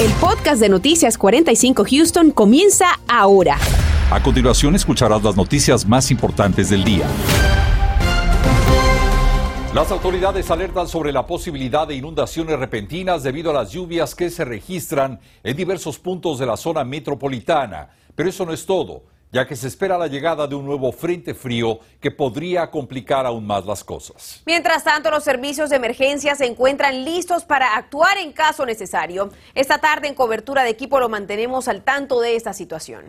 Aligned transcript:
El 0.00 0.12
podcast 0.20 0.60
de 0.60 0.68
Noticias 0.68 1.18
45 1.18 1.84
Houston 1.90 2.30
comienza 2.30 3.00
ahora. 3.08 3.58
A 4.12 4.22
continuación 4.22 4.76
escucharás 4.76 5.24
las 5.24 5.36
noticias 5.36 5.84
más 5.88 6.12
importantes 6.12 6.70
del 6.70 6.84
día. 6.84 7.04
Las 9.74 9.90
autoridades 9.90 10.52
alertan 10.52 10.86
sobre 10.86 11.10
la 11.10 11.26
posibilidad 11.26 11.88
de 11.88 11.96
inundaciones 11.96 12.60
repentinas 12.60 13.24
debido 13.24 13.50
a 13.50 13.54
las 13.54 13.72
lluvias 13.72 14.14
que 14.14 14.30
se 14.30 14.44
registran 14.44 15.18
en 15.42 15.56
diversos 15.56 15.98
puntos 15.98 16.38
de 16.38 16.46
la 16.46 16.56
zona 16.56 16.84
metropolitana. 16.84 17.88
Pero 18.14 18.28
eso 18.28 18.46
no 18.46 18.52
es 18.52 18.64
todo 18.66 19.02
ya 19.30 19.46
que 19.46 19.56
se 19.56 19.68
espera 19.68 19.98
la 19.98 20.06
llegada 20.06 20.46
de 20.46 20.54
un 20.54 20.64
nuevo 20.64 20.90
frente 20.92 21.34
frío 21.34 21.80
que 22.00 22.10
podría 22.10 22.70
complicar 22.70 23.26
aún 23.26 23.46
más 23.46 23.64
las 23.66 23.84
cosas. 23.84 24.42
Mientras 24.46 24.84
tanto, 24.84 25.10
los 25.10 25.24
servicios 25.24 25.70
de 25.70 25.76
emergencia 25.76 26.34
se 26.34 26.46
encuentran 26.46 27.04
listos 27.04 27.44
para 27.44 27.76
actuar 27.76 28.18
en 28.18 28.32
caso 28.32 28.64
necesario. 28.64 29.30
Esta 29.54 29.78
tarde 29.78 30.08
en 30.08 30.14
cobertura 30.14 30.62
de 30.62 30.70
equipo 30.70 30.98
lo 31.00 31.08
mantenemos 31.08 31.68
al 31.68 31.82
tanto 31.82 32.20
de 32.20 32.36
esta 32.36 32.52
situación. 32.52 33.04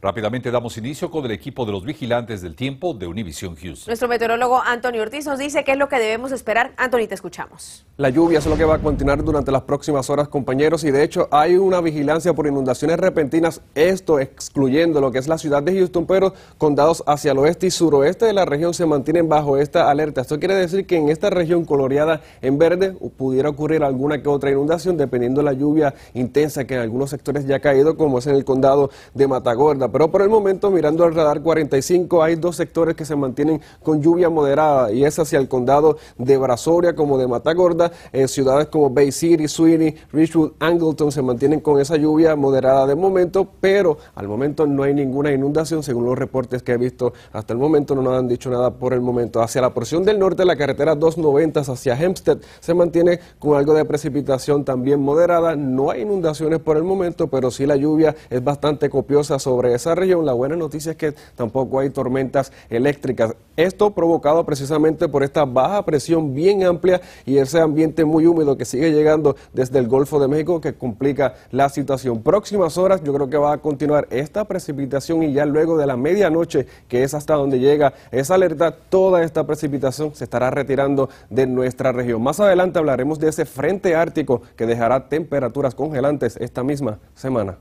Rápidamente 0.00 0.52
damos 0.52 0.78
inicio 0.78 1.10
con 1.10 1.24
el 1.24 1.32
equipo 1.32 1.66
de 1.66 1.72
los 1.72 1.84
vigilantes 1.84 2.40
del 2.40 2.54
tiempo 2.54 2.94
de 2.94 3.08
Univision 3.08 3.56
Houston. 3.56 3.88
Nuestro 3.88 4.06
meteorólogo 4.06 4.62
Anthony 4.64 5.00
Ortiz 5.00 5.26
nos 5.26 5.40
dice 5.40 5.64
qué 5.64 5.72
es 5.72 5.76
lo 5.76 5.88
que 5.88 5.98
debemos 5.98 6.30
esperar. 6.30 6.72
Anthony, 6.76 7.08
te 7.08 7.16
escuchamos. 7.16 7.84
La 7.96 8.08
lluvia 8.08 8.38
es 8.38 8.46
lo 8.46 8.56
que 8.56 8.64
va 8.64 8.76
a 8.76 8.78
continuar 8.78 9.24
durante 9.24 9.50
las 9.50 9.62
próximas 9.62 10.08
horas, 10.08 10.28
compañeros, 10.28 10.84
y 10.84 10.92
de 10.92 11.02
hecho 11.02 11.26
hay 11.32 11.56
una 11.56 11.80
vigilancia 11.80 12.32
por 12.32 12.46
inundaciones 12.46 12.96
repentinas, 12.96 13.60
esto 13.74 14.20
excluyendo 14.20 15.00
lo 15.00 15.10
que 15.10 15.18
es 15.18 15.26
la 15.26 15.36
ciudad 15.36 15.64
de 15.64 15.74
Houston, 15.74 16.06
pero 16.06 16.32
condados 16.58 17.02
hacia 17.08 17.32
el 17.32 17.38
oeste 17.38 17.66
y 17.66 17.72
suroeste 17.72 18.26
de 18.26 18.34
la 18.34 18.44
región 18.44 18.74
se 18.74 18.86
mantienen 18.86 19.28
bajo 19.28 19.56
esta 19.56 19.90
alerta. 19.90 20.20
Esto 20.20 20.38
quiere 20.38 20.54
decir 20.54 20.86
que 20.86 20.96
en 20.96 21.08
esta 21.08 21.28
región 21.28 21.64
coloreada 21.64 22.20
en 22.40 22.56
verde 22.56 22.92
pudiera 23.16 23.48
ocurrir 23.48 23.82
alguna 23.82 24.22
que 24.22 24.28
otra 24.28 24.52
inundación 24.52 24.96
dependiendo 24.96 25.40
de 25.40 25.46
la 25.46 25.54
lluvia 25.54 25.92
intensa 26.14 26.64
que 26.68 26.74
en 26.74 26.82
algunos 26.82 27.10
sectores 27.10 27.48
ya 27.48 27.56
ha 27.56 27.60
caído, 27.60 27.96
como 27.96 28.20
es 28.20 28.28
en 28.28 28.36
el 28.36 28.44
condado 28.44 28.90
de 29.14 29.26
Matagorda 29.26 29.87
pero 29.90 30.10
por 30.10 30.22
el 30.22 30.28
momento, 30.28 30.70
mirando 30.70 31.04
al 31.04 31.14
radar 31.14 31.42
45, 31.42 32.22
hay 32.22 32.36
dos 32.36 32.56
sectores 32.56 32.94
que 32.94 33.04
se 33.04 33.16
mantienen 33.16 33.60
con 33.82 34.02
lluvia 34.02 34.30
moderada 34.30 34.92
y 34.92 35.04
es 35.04 35.18
hacia 35.18 35.38
el 35.38 35.48
condado 35.48 35.98
de 36.16 36.36
Brazoria 36.36 36.94
como 36.94 37.18
de 37.18 37.26
Matagorda, 37.26 37.92
en 38.12 38.28
ciudades 38.28 38.68
como 38.68 38.90
Bay 38.90 39.12
City, 39.12 39.48
Sweeney, 39.48 39.96
Richwood, 40.12 40.52
Angleton 40.58 41.12
se 41.12 41.22
mantienen 41.22 41.60
con 41.60 41.80
esa 41.80 41.96
lluvia 41.96 42.36
moderada 42.36 42.86
de 42.86 42.94
momento, 42.94 43.46
pero 43.60 43.98
al 44.14 44.28
momento 44.28 44.66
no 44.66 44.82
hay 44.82 44.94
ninguna 44.94 45.32
inundación 45.32 45.82
según 45.82 46.04
los 46.04 46.18
reportes 46.18 46.62
que 46.62 46.72
he 46.72 46.76
visto 46.76 47.12
hasta 47.32 47.52
el 47.52 47.58
momento, 47.58 47.94
no 47.94 48.02
nos 48.02 48.18
han 48.18 48.28
dicho 48.28 48.50
nada 48.50 48.70
por 48.70 48.92
el 48.92 49.00
momento. 49.00 49.42
Hacia 49.42 49.60
la 49.60 49.74
porción 49.74 50.04
del 50.04 50.18
norte, 50.18 50.44
la 50.44 50.56
carretera 50.56 50.94
290 50.94 51.60
hacia 51.60 51.98
Hempstead 51.98 52.38
se 52.60 52.74
mantiene 52.74 53.20
con 53.38 53.56
algo 53.56 53.74
de 53.74 53.84
precipitación 53.84 54.64
también 54.64 55.00
moderada, 55.00 55.56
no 55.56 55.90
hay 55.90 56.02
inundaciones 56.02 56.60
por 56.60 56.76
el 56.76 56.84
momento, 56.84 57.28
pero 57.28 57.50
sí 57.50 57.66
la 57.66 57.76
lluvia 57.76 58.14
es 58.30 58.42
bastante 58.42 58.90
copiosa 58.90 59.38
sobre 59.38 59.74
esa 59.78 59.94
región. 59.94 60.26
La 60.26 60.34
buena 60.34 60.56
noticia 60.56 60.92
es 60.92 60.98
que 60.98 61.14
tampoco 61.34 61.80
hay 61.80 61.90
tormentas 61.90 62.52
eléctricas. 62.68 63.34
Esto 63.56 63.90
provocado 63.90 64.44
precisamente 64.46 65.08
por 65.08 65.24
esta 65.24 65.44
baja 65.44 65.84
presión 65.84 66.32
bien 66.32 66.62
amplia 66.62 67.00
y 67.26 67.38
ese 67.38 67.60
ambiente 67.60 68.04
muy 68.04 68.24
húmedo 68.26 68.56
que 68.56 68.64
sigue 68.64 68.92
llegando 68.92 69.34
desde 69.52 69.80
el 69.80 69.88
Golfo 69.88 70.20
de 70.20 70.28
México 70.28 70.60
que 70.60 70.74
complica 70.74 71.34
la 71.50 71.68
situación. 71.68 72.22
Próximas 72.22 72.78
horas 72.78 73.02
yo 73.02 73.12
creo 73.12 73.28
que 73.28 73.36
va 73.36 73.54
a 73.54 73.58
continuar 73.58 74.06
esta 74.10 74.44
precipitación 74.44 75.22
y 75.24 75.32
ya 75.32 75.44
luego 75.44 75.76
de 75.76 75.86
la 75.86 75.96
medianoche, 75.96 76.66
que 76.86 77.02
es 77.02 77.14
hasta 77.14 77.34
donde 77.34 77.58
llega 77.58 77.94
esa 78.12 78.34
alerta, 78.34 78.70
toda 78.70 79.22
esta 79.22 79.44
precipitación 79.44 80.14
se 80.14 80.24
estará 80.24 80.50
retirando 80.50 81.08
de 81.30 81.46
nuestra 81.46 81.90
región. 81.90 82.22
Más 82.22 82.38
adelante 82.40 82.78
hablaremos 82.78 83.18
de 83.18 83.28
ese 83.28 83.44
frente 83.44 83.96
ártico 83.96 84.42
que 84.56 84.66
dejará 84.66 85.08
temperaturas 85.08 85.74
congelantes 85.74 86.36
esta 86.36 86.62
misma 86.62 86.98
semana. 87.14 87.58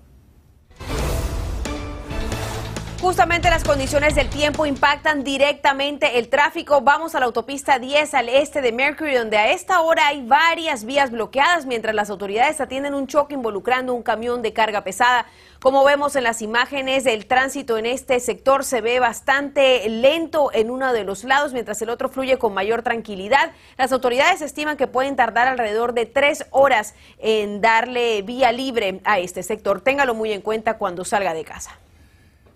Justamente 2.99 3.51
las 3.51 3.63
condiciones 3.63 4.15
del 4.15 4.27
tiempo 4.27 4.65
impactan 4.65 5.23
directamente 5.23 6.17
el 6.17 6.29
tráfico. 6.29 6.81
Vamos 6.81 7.13
a 7.13 7.19
la 7.19 7.27
autopista 7.27 7.77
10 7.77 8.15
al 8.15 8.27
este 8.27 8.59
de 8.59 8.71
Mercury, 8.71 9.13
donde 9.13 9.37
a 9.37 9.51
esta 9.51 9.81
hora 9.81 10.07
hay 10.07 10.25
varias 10.25 10.83
vías 10.83 11.11
bloqueadas 11.11 11.67
mientras 11.67 11.93
las 11.93 12.09
autoridades 12.09 12.59
atienden 12.59 12.95
un 12.95 13.05
choque 13.05 13.35
involucrando 13.35 13.93
un 13.93 14.01
camión 14.01 14.41
de 14.41 14.51
carga 14.51 14.83
pesada. 14.83 15.27
Como 15.61 15.83
vemos 15.83 16.15
en 16.15 16.23
las 16.23 16.41
imágenes, 16.41 17.05
el 17.05 17.27
tránsito 17.27 17.77
en 17.77 17.85
este 17.85 18.19
sector 18.19 18.65
se 18.65 18.81
ve 18.81 18.99
bastante 18.99 19.87
lento 19.87 20.49
en 20.51 20.71
uno 20.71 20.91
de 20.91 21.03
los 21.03 21.23
lados, 21.23 21.53
mientras 21.53 21.79
el 21.83 21.91
otro 21.91 22.09
fluye 22.09 22.39
con 22.39 22.55
mayor 22.55 22.81
tranquilidad. 22.81 23.51
Las 23.77 23.91
autoridades 23.91 24.41
estiman 24.41 24.75
que 24.75 24.87
pueden 24.87 25.15
tardar 25.15 25.47
alrededor 25.47 25.93
de 25.93 26.07
tres 26.07 26.47
horas 26.49 26.95
en 27.19 27.61
darle 27.61 28.23
vía 28.23 28.51
libre 28.51 29.01
a 29.03 29.19
este 29.19 29.43
sector. 29.43 29.81
Téngalo 29.81 30.15
muy 30.15 30.33
en 30.33 30.41
cuenta 30.41 30.79
cuando 30.79 31.05
salga 31.05 31.35
de 31.35 31.45
casa. 31.45 31.77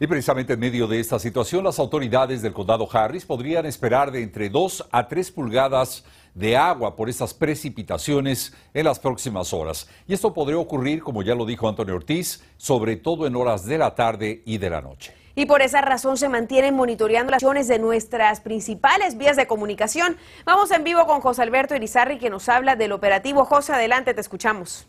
Y 0.02 0.08
precisamente 0.08 0.54
en 0.54 0.60
medio 0.60 0.88
de 0.88 1.00
esta 1.00 1.20
situación, 1.20 1.64
las 1.64 1.78
autoridades 1.78 2.42
del 2.42 2.54
condado 2.54 2.90
Harris 2.92 3.24
podrían 3.24 3.68
esperar 3.68 4.10
de 4.10 4.24
entre 4.24 4.50
2 4.50 4.88
a 4.92 5.08
3 5.08 5.32
pulgadas 5.32 6.04
de 6.34 6.58
agua 6.58 6.96
por 6.96 7.08
estas 7.08 7.36
precipitaciones 7.36 8.52
en 8.74 8.86
las 8.86 8.98
próximas 8.98 9.54
horas. 9.54 9.88
Y 10.08 10.16
esto 10.16 10.34
podría 10.34 10.58
ocurrir, 10.58 11.04
como 11.04 11.22
ya 11.22 11.36
lo 11.36 11.46
dijo 11.46 11.70
Antonio 11.70 11.94
Ortiz, 11.94 12.44
sobre 12.58 12.96
todo 12.96 13.28
en 13.28 13.36
horas 13.36 13.68
de 13.68 13.78
la 13.78 13.94
tarde 13.94 14.42
y 14.44 14.58
de 14.58 14.72
la 14.72 14.82
noche. 14.82 15.14
Y 15.36 15.46
por 15.46 15.62
esa 15.62 15.82
razón 15.82 16.18
se 16.18 16.30
mantienen 16.30 16.74
monitoreando 16.74 17.30
las 17.30 17.44
acciones 17.44 17.68
de 17.68 17.78
nuestras 17.78 18.42
principales 18.42 19.20
vías 19.20 19.36
de 19.36 19.46
comunicación. 19.46 20.18
Vamos 20.46 20.72
en 20.72 20.84
vivo 20.84 21.06
con 21.06 21.22
José 21.22 21.44
Alberto 21.44 21.76
Irizarri, 21.76 22.18
que 22.18 22.32
nos 22.32 22.50
habla 22.50 22.76
del 22.76 22.92
operativo. 22.92 23.46
José, 23.46 23.74
adelante, 23.74 24.16
te 24.16 24.22
escuchamos. 24.22 24.88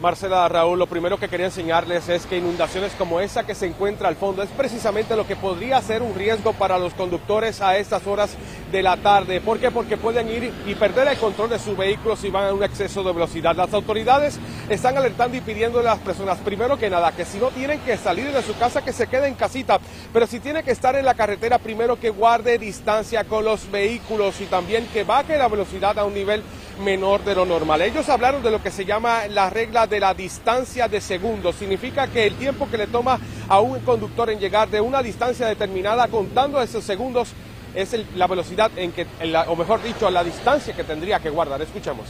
Marcela 0.00 0.48
Raúl, 0.48 0.78
lo 0.78 0.86
primero 0.86 1.18
que 1.18 1.28
quería 1.28 1.46
enseñarles 1.46 2.08
es 2.08 2.26
que 2.26 2.36
inundaciones 2.36 2.92
como 2.98 3.20
esa 3.20 3.44
que 3.44 3.54
se 3.54 3.66
encuentra 3.66 4.08
al 4.08 4.16
fondo 4.16 4.42
es 4.42 4.50
precisamente 4.50 5.16
lo 5.16 5.26
que 5.26 5.36
podría 5.36 5.80
ser 5.80 6.02
un 6.02 6.14
riesgo 6.14 6.52
para 6.52 6.78
los 6.78 6.94
conductores 6.94 7.60
a 7.60 7.78
estas 7.78 8.06
horas 8.06 8.36
de 8.72 8.82
la 8.82 8.96
tarde. 8.96 9.40
¿Por 9.40 9.60
qué? 9.60 9.70
Porque 9.70 9.96
pueden 9.96 10.28
ir 10.28 10.52
y 10.66 10.74
perder 10.74 11.08
el 11.08 11.16
control 11.16 11.50
de 11.50 11.58
su 11.58 11.76
vehículo 11.76 12.16
si 12.16 12.28
van 12.28 12.48
a 12.48 12.52
un 12.52 12.64
exceso 12.64 13.02
de 13.04 13.12
velocidad. 13.12 13.54
Las 13.54 13.72
autoridades 13.72 14.38
están 14.68 14.98
alertando 14.98 15.36
y 15.36 15.40
pidiendo 15.40 15.78
a 15.78 15.84
las 15.84 15.98
personas, 16.00 16.38
primero 16.38 16.76
que 16.76 16.90
nada, 16.90 17.12
que 17.12 17.24
si 17.24 17.38
no 17.38 17.48
tienen 17.48 17.78
que 17.80 17.96
salir 17.96 18.32
de 18.32 18.42
su 18.42 18.56
casa, 18.58 18.82
que 18.82 18.92
se 18.92 19.06
queden 19.06 19.24
en 19.26 19.34
casita. 19.34 19.78
Pero 20.12 20.26
si 20.26 20.40
tiene 20.40 20.64
que 20.64 20.72
estar 20.72 20.96
en 20.96 21.04
la 21.04 21.14
carretera, 21.14 21.58
primero 21.58 22.00
que 22.00 22.10
guarde 22.10 22.58
distancia 22.58 23.24
con 23.24 23.44
los 23.44 23.70
vehículos 23.70 24.40
y 24.40 24.46
también 24.46 24.86
que 24.88 25.04
baje 25.04 25.38
la 25.38 25.48
velocidad 25.48 25.98
a 25.98 26.04
un 26.04 26.14
nivel 26.14 26.42
menor 26.80 27.24
de 27.24 27.34
lo 27.34 27.44
normal. 27.44 27.82
Ellos 27.82 28.08
hablaron 28.08 28.42
de 28.42 28.50
lo 28.50 28.62
que 28.62 28.70
se 28.70 28.84
llama 28.84 29.26
la 29.28 29.50
regla 29.50 29.86
de 29.86 30.00
la 30.00 30.14
distancia 30.14 30.88
de 30.88 31.00
segundos. 31.00 31.56
Significa 31.56 32.08
que 32.08 32.26
el 32.26 32.34
tiempo 32.34 32.68
que 32.70 32.78
le 32.78 32.86
toma 32.86 33.18
a 33.48 33.60
un 33.60 33.80
conductor 33.80 34.30
en 34.30 34.38
llegar 34.38 34.68
de 34.68 34.80
una 34.80 35.02
distancia 35.02 35.46
determinada, 35.46 36.08
contando 36.08 36.60
esos 36.60 36.84
segundos, 36.84 37.30
es 37.74 37.96
la 38.14 38.26
velocidad 38.26 38.70
en 38.76 38.92
que, 38.92 39.06
o 39.48 39.56
mejor 39.56 39.82
dicho, 39.82 40.08
la 40.10 40.24
distancia 40.24 40.74
que 40.74 40.84
tendría 40.84 41.20
que 41.20 41.30
guardar. 41.30 41.60
Escuchemos. 41.62 42.06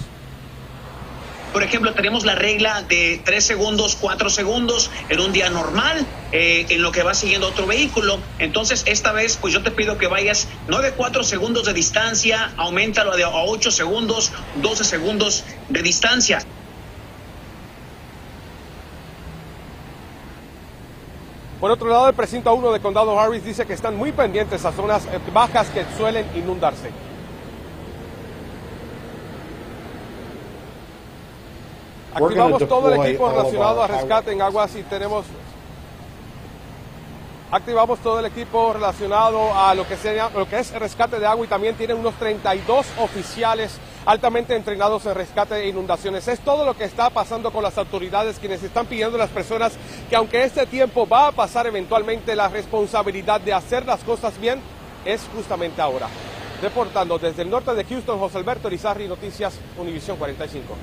Por 1.54 1.62
ejemplo, 1.62 1.94
tenemos 1.94 2.24
la 2.24 2.34
regla 2.34 2.82
de 2.82 3.22
3 3.24 3.44
segundos, 3.44 3.96
4 4.00 4.28
segundos 4.28 4.90
en 5.08 5.20
un 5.20 5.32
día 5.32 5.50
normal, 5.50 6.04
eh, 6.32 6.66
en 6.68 6.82
lo 6.82 6.90
que 6.90 7.04
va 7.04 7.14
siguiendo 7.14 7.46
otro 7.46 7.64
vehículo. 7.64 8.18
Entonces, 8.40 8.82
esta 8.86 9.12
vez, 9.12 9.38
pues 9.40 9.54
yo 9.54 9.62
te 9.62 9.70
pido 9.70 9.96
que 9.96 10.08
vayas 10.08 10.48
no 10.66 10.80
de 10.80 10.90
4 10.90 11.22
segundos 11.22 11.64
de 11.66 11.72
distancia, 11.72 12.52
aumentalo 12.56 13.12
a 13.12 13.44
8 13.44 13.70
segundos, 13.70 14.32
12 14.56 14.82
segundos 14.82 15.44
de 15.68 15.82
distancia. 15.82 16.40
Por 21.60 21.70
otro 21.70 21.88
lado, 21.88 22.08
el 22.08 22.14
precinto 22.14 22.52
1 22.52 22.72
de 22.72 22.80
Condado 22.80 23.18
Harris 23.20 23.44
dice 23.44 23.64
que 23.64 23.74
están 23.74 23.96
muy 23.96 24.10
pendientes 24.10 24.64
a 24.64 24.72
zonas 24.72 25.04
eh, 25.04 25.20
bajas 25.32 25.68
que 25.68 25.84
suelen 25.96 26.26
inundarse. 26.34 26.90
Activamos 32.14 32.68
todo 32.68 32.92
el 32.92 33.00
equipo 33.02 33.30
relacionado 33.30 33.82
a 33.82 33.86
rescate 33.88 34.32
en 34.32 34.42
aguas 34.42 34.74
y 34.76 34.82
tenemos 34.82 35.24
activamos 37.50 38.00
todo 38.00 38.18
el 38.18 38.26
equipo 38.26 38.72
relacionado 38.72 39.54
a 39.54 39.74
lo 39.76 39.86
que, 39.86 39.96
sea, 39.96 40.28
lo 40.30 40.48
que 40.48 40.58
es 40.58 40.72
rescate 40.72 41.20
de 41.20 41.26
agua 41.26 41.44
y 41.44 41.48
también 41.48 41.76
tienen 41.76 41.98
unos 41.98 42.14
32 42.14 42.86
oficiales 42.98 43.78
altamente 44.06 44.56
entrenados 44.56 45.06
en 45.06 45.14
rescate 45.14 45.54
de 45.54 45.68
inundaciones. 45.68 46.26
Es 46.26 46.40
todo 46.40 46.64
lo 46.64 46.76
que 46.76 46.82
está 46.82 47.10
pasando 47.10 47.52
con 47.52 47.62
las 47.62 47.78
autoridades 47.78 48.40
quienes 48.40 48.62
están 48.62 48.86
pidiendo 48.86 49.16
a 49.16 49.20
las 49.20 49.30
personas 49.30 49.74
que 50.10 50.16
aunque 50.16 50.42
este 50.42 50.66
tiempo 50.66 51.06
va 51.06 51.28
a 51.28 51.32
pasar 51.32 51.66
eventualmente 51.68 52.34
la 52.34 52.48
responsabilidad 52.48 53.40
de 53.40 53.52
hacer 53.52 53.86
las 53.86 54.02
cosas 54.02 54.38
bien 54.40 54.60
es 55.04 55.20
justamente 55.34 55.80
ahora. 55.80 56.08
Reportando 56.60 57.18
desde 57.18 57.42
el 57.42 57.50
norte 57.50 57.72
de 57.74 57.84
Houston, 57.84 58.18
José 58.18 58.38
Alberto 58.38 58.68
Rizarri, 58.68 59.06
Noticias 59.06 59.54
Univisión 59.78 60.16
45. 60.16 60.74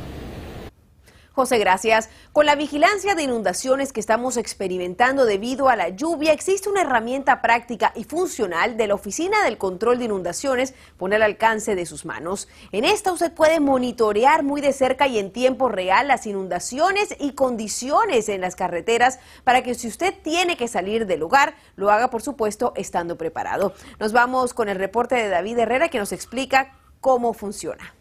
José, 1.33 1.60
gracias. 1.60 2.10
Con 2.33 2.45
la 2.45 2.56
vigilancia 2.56 3.16
de 3.16 3.24
inundaciones 3.24 3.94
que 3.94 4.01
estamos 4.01 4.36
experimentando 4.36 5.24
debido 5.24 5.69
a 5.69 5.78
la 5.78 5.88
lluvia, 5.88 6.33
existe 6.33 6.68
una 6.68 6.81
herramienta 6.81 7.42
práctica 7.42 7.94
y 7.95 8.04
funcional 8.04 8.75
de 8.75 8.88
la 8.88 8.95
Oficina 8.95 9.42
del 9.45 9.57
Control 9.57 9.98
de 9.98 10.06
Inundaciones 10.06 10.74
pone 10.98 11.16
al 11.16 11.22
alcance 11.22 11.74
de 11.74 11.86
sus 11.86 12.04
manos. 12.04 12.50
En 12.74 12.83
esta 12.83 13.13
usted 13.13 13.31
puede 13.31 13.62
monitorear 13.62 14.44
muy 14.44 14.60
de 14.60 14.74
cerca 14.74 15.07
y 15.07 15.19
en 15.19 15.31
tiempo 15.31 15.69
real 15.69 16.10
las 16.10 16.25
inundaciones 16.25 17.16
y 17.18 17.31
condiciones 17.31 18.27
en 18.27 18.42
las 18.42 18.57
carreteras 18.57 19.19
para 19.45 19.63
que 19.63 19.74
si 19.74 19.88
usted 19.88 20.13
tiene 20.22 20.57
que 20.57 20.68
salir 20.68 21.06
del 21.06 21.22
lugar, 21.22 21.56
lo 21.77 21.92
haga 21.92 22.10
por 22.10 22.22
supuesto 22.22 22.74
estando 22.75 23.18
preparado. 23.18 23.74
Nos 24.01 24.12
vamos 24.12 24.54
con 24.54 24.68
el 24.68 24.77
reporte 24.77 25.16
de 25.16 25.30
David 25.30 25.60
Herrera 25.60 25.88
que 25.88 26.00
nos 26.00 26.12
explica 26.12 26.77
cómo 27.00 27.31
funciona. 27.34 27.95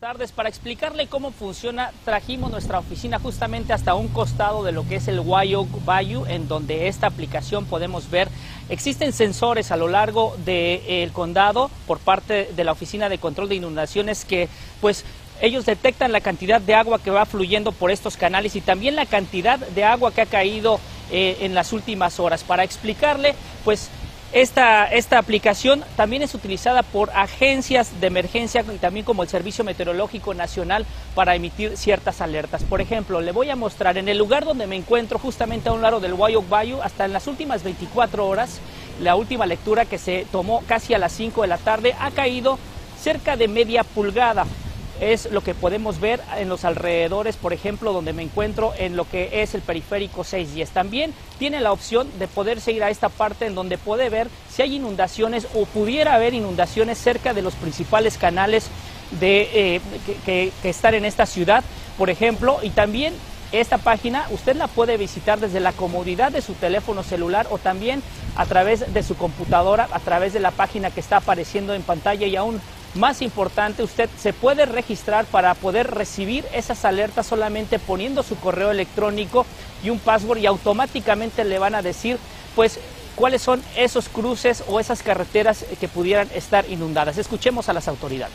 Tardes. 0.00 0.32
Para 0.32 0.48
explicarle 0.48 1.08
cómo 1.08 1.30
funciona, 1.30 1.92
trajimos 2.06 2.50
nuestra 2.50 2.78
oficina 2.78 3.18
justamente 3.18 3.74
hasta 3.74 3.94
un 3.94 4.08
costado 4.08 4.64
de 4.64 4.72
lo 4.72 4.88
que 4.88 4.96
es 4.96 5.08
el 5.08 5.20
Wayog 5.20 5.68
Bayou, 5.84 6.24
en 6.24 6.48
donde 6.48 6.88
esta 6.88 7.06
aplicación 7.06 7.66
podemos 7.66 8.10
ver, 8.10 8.28
existen 8.70 9.12
sensores 9.12 9.70
a 9.70 9.76
lo 9.76 9.88
largo 9.88 10.34
del 10.46 11.12
condado 11.12 11.70
por 11.86 11.98
parte 11.98 12.50
de 12.56 12.64
la 12.64 12.72
Oficina 12.72 13.10
de 13.10 13.18
Control 13.18 13.50
de 13.50 13.56
Inundaciones 13.56 14.24
que 14.24 14.48
pues 14.80 15.04
ellos 15.42 15.66
detectan 15.66 16.12
la 16.12 16.22
cantidad 16.22 16.62
de 16.62 16.74
agua 16.74 16.98
que 16.98 17.10
va 17.10 17.26
fluyendo 17.26 17.70
por 17.70 17.90
estos 17.90 18.16
canales 18.16 18.56
y 18.56 18.62
también 18.62 18.96
la 18.96 19.04
cantidad 19.04 19.58
de 19.58 19.84
agua 19.84 20.12
que 20.12 20.22
ha 20.22 20.26
caído 20.26 20.80
eh, 21.10 21.36
en 21.40 21.54
las 21.54 21.74
últimas 21.74 22.20
horas. 22.20 22.42
Para 22.42 22.64
explicarle, 22.64 23.34
pues 23.64 23.90
esta, 24.32 24.86
esta 24.86 25.18
aplicación 25.18 25.82
también 25.96 26.22
es 26.22 26.34
utilizada 26.34 26.84
por 26.84 27.10
agencias 27.10 28.00
de 28.00 28.06
emergencia 28.06 28.64
y 28.72 28.78
también 28.78 29.04
como 29.04 29.24
el 29.24 29.28
Servicio 29.28 29.64
Meteorológico 29.64 30.34
Nacional 30.34 30.86
para 31.16 31.34
emitir 31.34 31.76
ciertas 31.76 32.20
alertas. 32.20 32.62
Por 32.62 32.80
ejemplo, 32.80 33.20
le 33.20 33.32
voy 33.32 33.50
a 33.50 33.56
mostrar 33.56 33.98
en 33.98 34.08
el 34.08 34.18
lugar 34.18 34.44
donde 34.44 34.68
me 34.68 34.76
encuentro, 34.76 35.18
justamente 35.18 35.68
a 35.68 35.72
un 35.72 35.82
lado 35.82 35.98
del 35.98 36.14
Wayok 36.14 36.48
Bayou, 36.48 36.80
hasta 36.80 37.06
en 37.06 37.12
las 37.12 37.26
últimas 37.26 37.64
24 37.64 38.26
horas, 38.26 38.60
la 39.00 39.16
última 39.16 39.46
lectura 39.46 39.84
que 39.84 39.98
se 39.98 40.26
tomó 40.30 40.62
casi 40.66 40.94
a 40.94 40.98
las 40.98 41.12
5 41.12 41.42
de 41.42 41.48
la 41.48 41.58
tarde, 41.58 41.96
ha 41.98 42.12
caído 42.12 42.56
cerca 43.00 43.36
de 43.36 43.48
media 43.48 43.82
pulgada 43.82 44.46
es 45.00 45.30
lo 45.30 45.40
que 45.42 45.54
podemos 45.54 46.00
ver 46.00 46.20
en 46.36 46.48
los 46.48 46.64
alrededores, 46.64 47.36
por 47.36 47.52
ejemplo, 47.52 47.92
donde 47.92 48.12
me 48.12 48.22
encuentro 48.22 48.72
en 48.78 48.96
lo 48.96 49.08
que 49.08 49.42
es 49.42 49.54
el 49.54 49.62
periférico 49.62 50.24
610. 50.24 50.70
También 50.70 51.14
tiene 51.38 51.60
la 51.60 51.72
opción 51.72 52.08
de 52.18 52.28
poder 52.28 52.60
seguir 52.60 52.84
a 52.84 52.90
esta 52.90 53.08
parte 53.08 53.46
en 53.46 53.54
donde 53.54 53.78
puede 53.78 54.10
ver 54.10 54.28
si 54.50 54.62
hay 54.62 54.76
inundaciones 54.76 55.46
o 55.54 55.64
pudiera 55.64 56.14
haber 56.14 56.34
inundaciones 56.34 56.98
cerca 56.98 57.32
de 57.32 57.42
los 57.42 57.54
principales 57.54 58.18
canales 58.18 58.68
de, 59.18 59.48
eh, 59.76 59.80
que, 60.24 60.52
que 60.62 60.68
están 60.68 60.94
en 60.94 61.04
esta 61.04 61.26
ciudad, 61.26 61.64
por 61.98 62.10
ejemplo, 62.10 62.58
y 62.62 62.70
también 62.70 63.14
esta 63.52 63.78
página 63.78 64.26
usted 64.30 64.54
la 64.54 64.68
puede 64.68 64.96
visitar 64.96 65.40
desde 65.40 65.58
la 65.58 65.72
comodidad 65.72 66.30
de 66.30 66.40
su 66.40 66.54
teléfono 66.54 67.02
celular 67.02 67.48
o 67.50 67.58
también 67.58 68.00
a 68.36 68.46
través 68.46 68.92
de 68.92 69.02
su 69.02 69.16
computadora, 69.16 69.88
a 69.90 69.98
través 69.98 70.32
de 70.32 70.38
la 70.38 70.52
página 70.52 70.90
que 70.90 71.00
está 71.00 71.16
apareciendo 71.16 71.74
en 71.74 71.82
pantalla 71.82 72.26
y 72.28 72.36
aún 72.36 72.60
más 72.94 73.22
importante, 73.22 73.82
usted 73.82 74.08
se 74.18 74.32
puede 74.32 74.66
registrar 74.66 75.24
para 75.26 75.54
poder 75.54 75.90
recibir 75.90 76.44
esas 76.52 76.84
alertas 76.84 77.26
solamente 77.26 77.78
poniendo 77.78 78.22
su 78.22 78.36
correo 78.36 78.70
electrónico 78.70 79.46
y 79.84 79.90
un 79.90 79.98
password 79.98 80.38
y 80.38 80.46
automáticamente 80.46 81.44
le 81.44 81.58
van 81.58 81.74
a 81.74 81.82
decir 81.82 82.18
pues 82.56 82.80
cuáles 83.14 83.42
son 83.42 83.62
esos 83.76 84.08
cruces 84.08 84.64
o 84.66 84.80
esas 84.80 85.02
carreteras 85.02 85.64
que 85.78 85.88
pudieran 85.88 86.28
estar 86.34 86.68
inundadas. 86.68 87.18
Escuchemos 87.18 87.68
a 87.68 87.72
las 87.72 87.86
autoridades. 87.86 88.34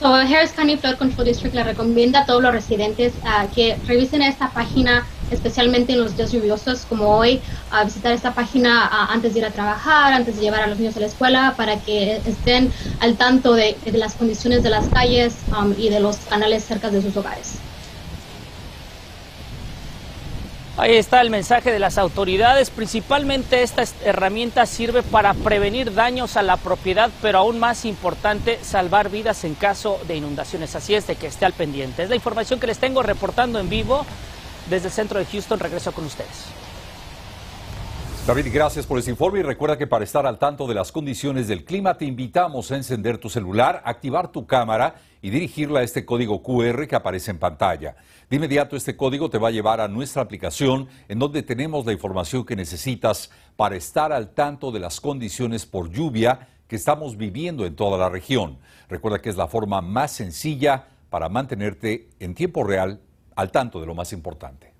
So, 0.00 0.12
Harris 0.14 0.50
County 0.52 0.76
Flood 0.76 0.96
Control 0.96 1.26
District 1.26 1.54
le 1.54 1.62
recomienda 1.62 2.20
a 2.20 2.26
todos 2.26 2.42
los 2.42 2.52
residentes 2.52 3.12
uh, 3.22 3.52
que 3.54 3.76
revisen 3.86 4.22
esta 4.22 4.50
página, 4.50 5.06
especialmente 5.32 5.92
en 5.92 6.00
los 6.00 6.16
días 6.16 6.32
lluviosos 6.32 6.86
como 6.88 7.16
hoy, 7.16 7.40
a 7.70 7.84
visitar 7.84 8.12
esta 8.12 8.34
página 8.34 9.06
antes 9.10 9.34
de 9.34 9.40
ir 9.40 9.46
a 9.46 9.50
trabajar, 9.50 10.12
antes 10.12 10.36
de 10.36 10.42
llevar 10.42 10.62
a 10.62 10.66
los 10.66 10.78
niños 10.78 10.96
a 10.96 11.00
la 11.00 11.06
escuela, 11.06 11.54
para 11.56 11.78
que 11.78 12.16
estén 12.26 12.72
al 13.00 13.16
tanto 13.16 13.54
de, 13.54 13.76
de 13.84 13.98
las 13.98 14.14
condiciones 14.14 14.62
de 14.62 14.70
las 14.70 14.88
calles 14.88 15.34
um, 15.58 15.74
y 15.76 15.88
de 15.88 16.00
los 16.00 16.16
canales 16.16 16.64
cerca 16.64 16.90
de 16.90 17.02
sus 17.02 17.16
hogares. 17.16 17.54
Ahí 20.78 20.96
está 20.96 21.20
el 21.20 21.28
mensaje 21.28 21.70
de 21.70 21.78
las 21.78 21.98
autoridades. 21.98 22.70
Principalmente 22.70 23.62
esta 23.62 23.84
herramienta 24.04 24.64
sirve 24.64 25.02
para 25.02 25.34
prevenir 25.34 25.92
daños 25.92 26.38
a 26.38 26.42
la 26.42 26.56
propiedad, 26.56 27.10
pero 27.20 27.40
aún 27.40 27.58
más 27.58 27.84
importante, 27.84 28.58
salvar 28.62 29.10
vidas 29.10 29.44
en 29.44 29.54
caso 29.54 30.00
de 30.08 30.16
inundaciones. 30.16 30.74
Así 30.74 30.94
es 30.94 31.06
de 31.06 31.16
que 31.16 31.26
esté 31.26 31.44
al 31.44 31.52
pendiente. 31.52 32.02
Es 32.02 32.08
la 32.08 32.16
información 32.16 32.58
que 32.58 32.66
les 32.66 32.78
tengo 32.78 33.02
reportando 33.02 33.60
en 33.60 33.68
vivo 33.68 34.06
desde 34.68 34.88
el 34.88 34.92
centro 34.92 35.18
de 35.18 35.26
Houston. 35.26 35.58
Regreso 35.58 35.92
con 35.92 36.04
ustedes. 36.04 36.46
David, 38.24 38.46
gracias 38.52 38.86
por 38.86 39.00
ese 39.00 39.10
informe 39.10 39.40
y 39.40 39.42
recuerda 39.42 39.76
que 39.76 39.88
para 39.88 40.04
estar 40.04 40.28
al 40.28 40.38
tanto 40.38 40.68
de 40.68 40.74
las 40.74 40.92
condiciones 40.92 41.48
del 41.48 41.64
clima 41.64 41.98
te 41.98 42.04
invitamos 42.04 42.70
a 42.70 42.76
encender 42.76 43.18
tu 43.18 43.28
celular, 43.28 43.82
activar 43.84 44.30
tu 44.30 44.46
cámara 44.46 44.94
y 45.20 45.30
dirigirla 45.30 45.80
a 45.80 45.82
este 45.82 46.04
código 46.04 46.40
QR 46.40 46.86
que 46.86 46.94
aparece 46.94 47.32
en 47.32 47.40
pantalla. 47.40 47.96
De 48.30 48.36
inmediato 48.36 48.76
este 48.76 48.96
código 48.96 49.28
te 49.28 49.38
va 49.38 49.48
a 49.48 49.50
llevar 49.50 49.80
a 49.80 49.88
nuestra 49.88 50.22
aplicación 50.22 50.86
en 51.08 51.18
donde 51.18 51.42
tenemos 51.42 51.84
la 51.84 51.92
información 51.92 52.44
que 52.44 52.54
necesitas 52.54 53.28
para 53.56 53.74
estar 53.74 54.12
al 54.12 54.34
tanto 54.34 54.70
de 54.70 54.78
las 54.78 55.00
condiciones 55.00 55.66
por 55.66 55.90
lluvia 55.90 56.46
que 56.68 56.76
estamos 56.76 57.16
viviendo 57.16 57.66
en 57.66 57.74
toda 57.74 57.98
la 57.98 58.08
región. 58.08 58.58
Recuerda 58.88 59.20
que 59.20 59.30
es 59.30 59.36
la 59.36 59.48
forma 59.48 59.80
más 59.80 60.12
sencilla 60.12 60.86
para 61.10 61.28
mantenerte 61.28 62.08
en 62.20 62.36
tiempo 62.36 62.62
real 62.62 63.00
al 63.36 63.50
tanto 63.50 63.80
de 63.80 63.86
lo 63.86 63.94
más 63.94 64.12
importante. 64.12 64.72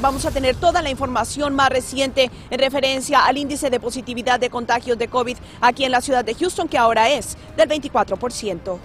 Vamos 0.00 0.26
a 0.26 0.30
tener 0.30 0.56
toda 0.56 0.82
la 0.82 0.90
información 0.90 1.54
más 1.54 1.70
reciente 1.70 2.30
en 2.50 2.58
referencia 2.58 3.24
al 3.24 3.38
índice 3.38 3.70
de 3.70 3.80
positividad 3.80 4.38
de 4.38 4.50
contagios 4.50 4.98
de 4.98 5.08
COVID 5.08 5.38
aquí 5.60 5.84
en 5.84 5.92
la 5.92 6.02
ciudad 6.02 6.24
de 6.24 6.34
Houston, 6.34 6.68
que 6.68 6.76
ahora 6.76 7.08
es 7.08 7.38
del 7.56 7.68
24% 7.68 8.78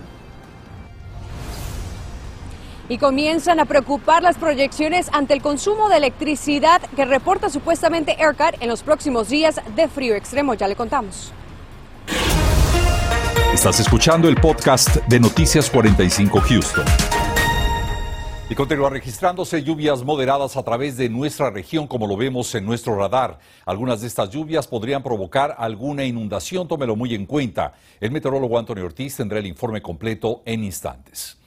y 2.91 2.97
comienzan 2.97 3.61
a 3.61 3.65
preocupar 3.65 4.21
las 4.21 4.35
proyecciones 4.35 5.07
ante 5.13 5.33
el 5.33 5.41
consumo 5.41 5.87
de 5.87 5.95
electricidad 5.95 6.81
que 6.93 7.05
reporta 7.05 7.49
supuestamente 7.49 8.21
ERCOT 8.21 8.61
en 8.61 8.67
los 8.67 8.83
próximos 8.83 9.29
días 9.29 9.61
de 9.77 9.87
frío 9.87 10.13
extremo. 10.13 10.55
Ya 10.55 10.67
le 10.67 10.75
contamos. 10.75 11.31
Estás 13.53 13.79
escuchando 13.79 14.27
el 14.27 14.35
podcast 14.35 14.97
de 15.07 15.21
Noticias 15.21 15.69
45 15.69 16.41
Houston. 16.41 17.10
Y 18.51 18.53
continúa 18.53 18.89
registrándose 18.89 19.63
lluvias 19.63 20.03
moderadas 20.03 20.57
a 20.57 20.63
través 20.63 20.97
de 20.97 21.07
nuestra 21.07 21.49
región, 21.51 21.87
como 21.87 22.05
lo 22.05 22.17
vemos 22.17 22.53
en 22.53 22.65
nuestro 22.65 22.97
radar. 22.97 23.39
Algunas 23.65 24.01
de 24.01 24.07
estas 24.07 24.29
lluvias 24.29 24.67
podrían 24.67 25.01
provocar 25.01 25.55
alguna 25.57 26.03
inundación, 26.03 26.67
tómelo 26.67 26.97
muy 26.97 27.15
en 27.15 27.25
cuenta. 27.25 27.75
El 28.01 28.11
meteorólogo 28.11 28.59
Antonio 28.59 28.83
Ortiz 28.83 29.15
tendrá 29.15 29.39
el 29.39 29.47
informe 29.47 29.81
completo 29.81 30.41
en 30.43 30.65
instantes. 30.65 31.37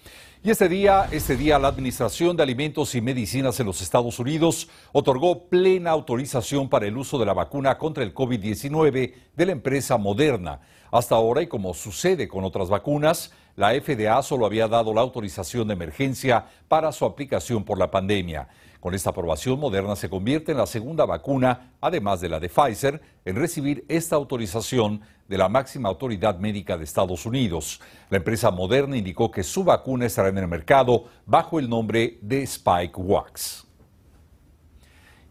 Y 0.43 0.49
este 0.49 0.67
día, 0.67 1.09
este 1.11 1.37
día, 1.37 1.59
la 1.59 1.69
Administración 1.69 2.39
de 2.39 2.43
Alimentos 2.43 2.95
y 2.95 3.03
Medicinas 3.03 3.61
en 3.61 3.67
los 3.67 3.83
Estados 3.83 4.19
Unidos 4.19 4.71
otorgó 4.93 5.45
plena 5.51 5.91
autorización 5.91 6.71
para 6.71 6.87
el 6.87 6.97
uso 6.97 7.19
de 7.19 7.27
la 7.27 7.35
vacuna 7.35 7.77
contra 7.77 8.03
el 8.03 8.15
COVID-19 8.15 9.15
de 9.37 9.47
la 9.47 9.53
empresa 9.53 9.99
Moderna. 9.99 10.61
Hasta 10.95 11.17
ahora, 11.17 11.43
y 11.43 11.49
como 11.49 11.75
sucede 11.75 12.29
con 12.29 12.45
otras 12.45 12.69
vacunas, 12.69 13.33
la 13.57 13.71
FDA 13.71 14.23
solo 14.23 14.47
había 14.47 14.69
dado 14.69 14.95
la 14.95 15.01
autorización 15.01 15.67
de 15.67 15.75
emergencia 15.75 16.47
para 16.69 16.93
su 16.93 17.05
aplicación 17.05 17.65
por 17.65 17.81
la 17.81 17.91
pandemia. 17.91 18.47
Con 18.79 18.95
esta 18.95 19.11
aprobación, 19.11 19.59
Moderna 19.59 19.97
se 19.97 20.09
convierte 20.09 20.53
en 20.53 20.59
la 20.59 20.69
segunda 20.69 21.05
vacuna, 21.05 21.73
además 21.81 22.21
de 22.21 22.29
la 22.29 22.39
de 22.39 22.49
Pfizer, 22.49 23.03
en 23.25 23.35
recibir 23.35 23.85
esta 23.89 24.15
autorización 24.15 25.01
de 25.27 25.37
la 25.37 25.49
máxima 25.49 25.89
autoridad 25.89 26.39
médica 26.39 26.79
de 26.79 26.85
Estados 26.85 27.27
Unidos. 27.27 27.81
La 28.09 28.19
empresa 28.19 28.53
Moderna 28.53 28.97
indicó 28.97 29.33
que 29.33 29.43
su 29.43 29.65
vacuna 29.65 30.07
estará 30.07 30.29
en 30.29 30.39
el 30.39 30.47
mercado 30.47 31.07
bajo 31.27 31.59
el 31.59 31.69
nombre 31.69 32.21
de 32.23 32.45
Spike 32.45 33.01
Wax. 33.01 33.67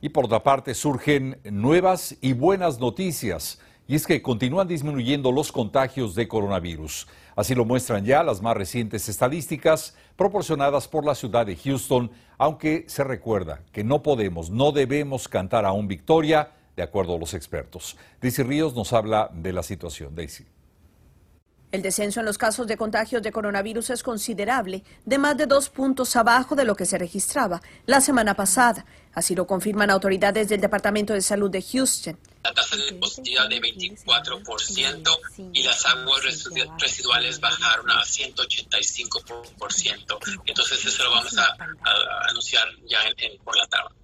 Y 0.01 0.09
por 0.09 0.25
otra 0.25 0.43
parte 0.43 0.73
surgen 0.73 1.39
nuevas 1.45 2.17
y 2.19 2.33
buenas 2.33 2.81
noticias, 2.81 3.61
y 3.87 3.95
es 3.95 4.07
que 4.07 4.21
continúan 4.21 4.67
disminuyendo 4.67 5.31
los 5.31 5.51
contagios 5.51 6.15
de 6.15 6.27
coronavirus. 6.27 7.07
Así 7.35 7.55
lo 7.55 7.65
muestran 7.65 8.05
ya 8.05 8.23
las 8.23 8.41
más 8.41 8.55
recientes 8.55 9.09
estadísticas 9.09 9.95
proporcionadas 10.15 10.87
por 10.87 11.05
la 11.05 11.15
ciudad 11.15 11.45
de 11.45 11.55
Houston, 11.55 12.11
aunque 12.37 12.85
se 12.87 13.03
recuerda 13.03 13.61
que 13.71 13.83
no 13.83 14.03
podemos, 14.03 14.49
no 14.49 14.71
debemos 14.71 15.27
cantar 15.27 15.65
aún 15.65 15.87
victoria 15.87 16.51
de 16.75 16.83
acuerdo 16.83 17.15
a 17.15 17.19
los 17.19 17.33
expertos. 17.33 17.97
Daisy 18.21 18.43
Ríos 18.43 18.75
nos 18.75 18.93
habla 18.93 19.29
de 19.33 19.53
la 19.53 19.63
situación. 19.63 20.15
Daisy. 20.15 20.45
El 21.71 21.81
descenso 21.81 22.19
en 22.19 22.27
los 22.27 22.37
casos 22.37 22.67
de 22.67 22.77
contagios 22.77 23.23
de 23.23 23.31
coronavirus 23.31 23.89
es 23.89 24.03
considerable, 24.03 24.83
de 25.05 25.17
más 25.17 25.35
de 25.37 25.47
dos 25.47 25.69
puntos 25.69 26.15
abajo 26.15 26.55
de 26.55 26.65
lo 26.65 26.75
que 26.75 26.85
se 26.85 26.99
registraba 26.99 27.63
la 27.87 27.99
semana 27.99 28.35
pasada. 28.35 28.85
Así 29.11 29.33
lo 29.33 29.47
confirman 29.47 29.89
autoridades 29.89 30.49
del 30.49 30.61
Departamento 30.61 31.13
de 31.13 31.21
Salud 31.21 31.49
de 31.49 31.63
Houston. 31.63 32.15
La 32.43 32.53
tasa 32.53 32.75
de 32.75 32.91
positividad 32.93 33.47
de 33.47 33.61
24% 33.61 35.19
y 35.53 35.63
las 35.63 35.85
aguas 35.85 36.21
residuales 36.79 37.39
bajaron 37.39 37.89
a 37.89 38.03
185%. 38.03 40.41
Entonces 40.45 40.85
eso 40.85 41.03
lo 41.03 41.11
vamos 41.11 41.37
a, 41.37 41.55
anunciar 42.29 42.67
ya 42.85 42.99
por 43.43 43.55
la 43.57 43.65
tarde. 43.67 43.95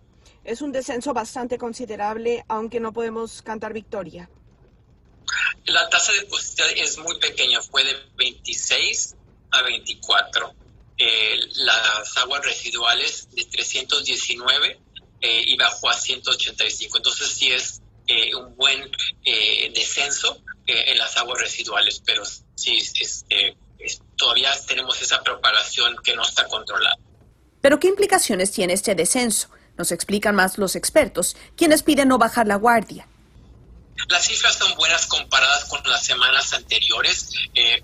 Es 0.46 0.62
un 0.62 0.72
descenso 0.72 1.13
bastante 1.13 1.58
considerable, 1.58 2.46
aunque 2.48 2.79
no 2.79 2.93
podemos 2.93 3.41
cantar 3.41 3.74
victoria. 3.74 4.29
La 5.65 5.89
tasa 5.89 6.13
de 6.13 6.22
positividad 6.24 6.72
es 6.77 6.98
muy 6.98 7.19
pequeña, 7.19 7.62
fue 7.62 7.84
de 7.84 7.98
26 8.15 9.17
a 9.51 9.63
24. 9.63 10.55
Eh, 10.98 11.39
las 11.55 12.17
aguas 12.17 12.41
residuales 12.43 13.29
de 13.31 13.43
319 13.46 14.79
eh, 15.22 15.43
y 15.46 15.55
bajó 15.58 15.89
a 15.89 15.93
185. 15.93 16.98
Entonces 16.98 17.29
sí 17.29 17.51
es 17.51 17.81
eh, 18.09 18.35
un 18.35 18.55
buen 18.55 18.89
eh, 19.23 19.71
descenso 19.73 20.41
en 20.65 20.97
las 20.99 21.17
aguas 21.17 21.39
residuales, 21.41 22.01
pero 22.05 22.23
sí 22.53 22.77
este, 22.77 23.55
todavía 24.15 24.51
tenemos 24.67 25.01
esa 25.01 25.23
propagación 25.23 25.95
que 26.03 26.15
no 26.15 26.21
está 26.21 26.47
controlada. 26.47 26.95
Pero 27.59 27.79
¿qué 27.79 27.87
implicaciones 27.87 28.51
tiene 28.51 28.73
este 28.73 28.93
descenso? 28.93 29.49
Nos 29.77 29.91
explican 29.91 30.35
más 30.35 30.59
los 30.59 30.75
expertos, 30.75 31.35
quienes 31.55 31.81
piden 31.81 32.09
no 32.09 32.19
bajar 32.19 32.45
la 32.45 32.55
guardia. 32.55 33.07
Las 34.09 34.27
cifras 34.27 34.57
son 34.57 34.75
buenas 34.75 35.07
comparadas 35.07 35.65
con 35.65 35.81
las 35.85 36.03
semanas 36.05 36.53
anteriores, 36.53 37.31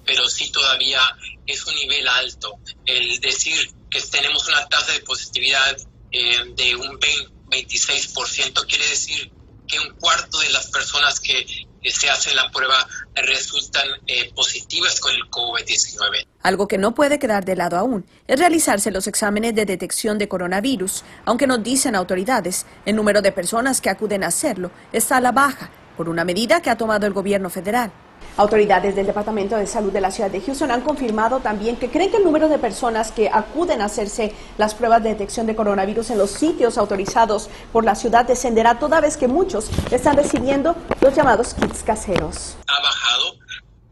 pero 0.05 0.29
sí 0.29 0.51
todavía 0.51 1.01
es 1.47 1.65
un 1.65 1.73
nivel 1.75 2.07
alto. 2.07 2.59
El 2.85 3.19
decir 3.19 3.73
que 3.89 4.01
tenemos 4.01 4.47
una 4.47 4.67
tasa 4.67 4.91
de 4.91 4.99
positividad 5.01 5.77
eh, 6.11 6.43
de 6.55 6.75
un 6.75 6.99
26%, 6.99 8.65
quiere 8.67 8.87
decir 8.87 9.31
que 9.67 9.79
un 9.79 9.95
cuarto 9.95 10.39
de 10.39 10.49
las 10.49 10.67
personas 10.67 11.19
que 11.19 11.45
se 11.83 12.09
hacen 12.09 12.35
la 12.35 12.49
prueba 12.51 12.87
resultan 13.15 13.87
eh, 14.07 14.31
positivas 14.33 14.99
con 14.99 15.13
el 15.13 15.23
COVID-19. 15.29 16.25
Algo 16.41 16.67
que 16.67 16.77
no 16.77 16.95
puede 16.95 17.19
quedar 17.19 17.45
de 17.45 17.55
lado 17.55 17.77
aún 17.77 18.05
es 18.27 18.39
realizarse 18.39 18.91
los 18.91 19.07
exámenes 19.07 19.55
de 19.55 19.65
detección 19.65 20.17
de 20.17 20.27
coronavirus, 20.27 21.03
aunque 21.25 21.47
nos 21.47 21.63
dicen 21.63 21.95
autoridades, 21.95 22.65
el 22.85 22.95
número 22.95 23.21
de 23.21 23.31
personas 23.31 23.81
que 23.81 23.89
acuden 23.89 24.23
a 24.23 24.27
hacerlo 24.27 24.71
está 24.91 25.17
a 25.17 25.21
la 25.21 25.31
baja 25.31 25.69
por 25.95 26.09
una 26.09 26.25
medida 26.25 26.61
que 26.61 26.69
ha 26.69 26.77
tomado 26.77 27.05
el 27.05 27.13
gobierno 27.13 27.49
federal. 27.49 27.91
Autoridades 28.37 28.95
del 28.95 29.05
Departamento 29.05 29.55
de 29.55 29.65
Salud 29.65 29.93
de 29.93 30.01
la 30.01 30.11
ciudad 30.11 30.29
de 30.29 30.41
Houston 30.41 30.69
han 30.69 30.81
confirmado 30.81 31.39
también 31.39 31.77
que 31.77 31.89
creen 31.89 32.11
que 32.11 32.17
el 32.17 32.25
número 32.25 32.49
de 32.49 32.59
personas 32.59 33.13
que 33.13 33.29
acuden 33.29 33.81
a 33.81 33.85
hacerse 33.85 34.35
las 34.57 34.75
pruebas 34.75 35.01
de 35.03 35.09
detección 35.09 35.47
de 35.47 35.55
coronavirus 35.55 36.09
en 36.09 36.17
los 36.17 36.31
sitios 36.31 36.77
autorizados 36.77 37.49
por 37.71 37.85
la 37.85 37.95
ciudad 37.95 38.25
descenderá 38.25 38.77
toda 38.77 38.99
vez 38.99 39.15
que 39.15 39.29
muchos 39.29 39.69
están 39.89 40.17
recibiendo 40.17 40.75
los 40.99 41.15
llamados 41.15 41.53
kits 41.53 41.81
caseros. 41.83 42.57
Ha 42.67 42.81
bajado, 42.81 43.35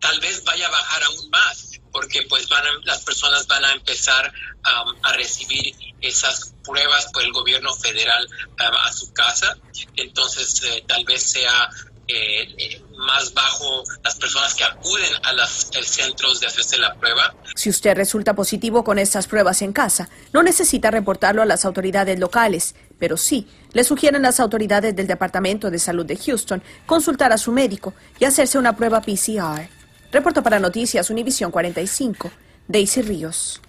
tal 0.01 0.19
vez 0.19 0.43
vaya 0.43 0.67
a 0.67 0.71
bajar 0.71 1.03
aún 1.03 1.29
más 1.29 1.79
porque 1.93 2.23
pues 2.23 2.49
las 2.83 3.01
personas 3.03 3.47
van 3.47 3.63
a 3.63 3.71
empezar 3.71 4.33
a 4.63 5.13
recibir 5.13 5.73
esas 6.01 6.53
pruebas 6.63 7.07
por 7.13 7.23
el 7.23 7.31
gobierno 7.31 7.73
federal 7.75 8.27
a 8.57 8.91
su 8.91 9.13
casa. 9.13 9.55
Entonces, 9.95 10.63
eh, 10.63 10.83
tal 10.87 11.05
vez 11.05 11.23
sea 11.23 11.69
eh, 12.13 12.81
más 12.97 13.33
bajo 13.33 13.83
las 14.03 14.15
personas 14.15 14.53
que 14.53 14.63
acuden 14.63 15.11
a 15.23 15.33
los 15.33 15.49
centros 15.83 16.39
de 16.39 16.47
hacerse 16.47 16.77
la 16.77 16.95
prueba. 16.95 17.35
Si 17.55 17.69
usted 17.69 17.95
resulta 17.95 18.33
positivo 18.33 18.83
con 18.83 18.99
estas 18.99 19.27
pruebas 19.27 19.61
en 19.61 19.73
casa, 19.73 20.09
no 20.31 20.43
necesita 20.43 20.91
reportarlo 20.91 21.41
a 21.41 21.45
las 21.45 21.65
autoridades 21.65 22.19
locales, 22.19 22.75
pero 22.99 23.17
sí 23.17 23.47
le 23.73 23.83
sugieren 23.83 24.21
las 24.21 24.39
autoridades 24.39 24.95
del 24.95 25.07
Departamento 25.07 25.71
de 25.71 25.79
Salud 25.79 26.05
de 26.05 26.17
Houston 26.17 26.61
consultar 26.85 27.31
a 27.31 27.37
su 27.37 27.51
médico 27.51 27.93
y 28.19 28.25
hacerse 28.25 28.57
una 28.57 28.75
prueba 28.75 29.01
PCR. 29.01 29.67
Reporto 30.11 30.43
para 30.43 30.59
Noticias 30.59 31.09
Univisión 31.09 31.51
45, 31.51 32.31
Daisy 32.67 33.01
Ríos. 33.01 33.61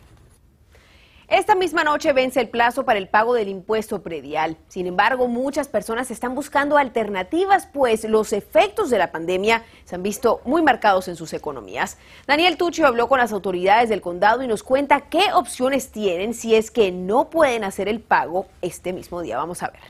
Esta 1.28 1.54
misma 1.54 1.84
noche 1.84 2.12
vence 2.12 2.38
el 2.38 2.50
plazo 2.50 2.84
para 2.84 2.98
el 2.98 3.08
pago 3.08 3.32
del 3.32 3.48
impuesto 3.48 4.02
predial. 4.02 4.58
Sin 4.68 4.86
embargo, 4.86 5.26
muchas 5.26 5.68
personas 5.68 6.10
están 6.10 6.34
buscando 6.34 6.76
alternativas, 6.76 7.66
pues 7.66 8.04
los 8.04 8.34
efectos 8.34 8.90
de 8.90 8.98
la 8.98 9.10
pandemia 9.10 9.64
se 9.84 9.94
han 9.94 10.02
visto 10.02 10.42
muy 10.44 10.62
marcados 10.62 11.08
en 11.08 11.16
sus 11.16 11.32
economías. 11.32 11.96
Daniel 12.26 12.58
Tuccio 12.58 12.86
habló 12.86 13.08
con 13.08 13.20
las 13.20 13.32
autoridades 13.32 13.88
del 13.88 14.02
condado 14.02 14.42
y 14.42 14.46
nos 14.46 14.62
cuenta 14.62 15.08
qué 15.08 15.32
opciones 15.32 15.90
tienen 15.90 16.34
si 16.34 16.54
es 16.54 16.70
que 16.70 16.92
no 16.92 17.30
pueden 17.30 17.64
hacer 17.64 17.88
el 17.88 18.00
pago 18.00 18.46
este 18.60 18.92
mismo 18.92 19.22
día. 19.22 19.38
Vamos 19.38 19.62
a 19.62 19.68
ver. 19.68 19.80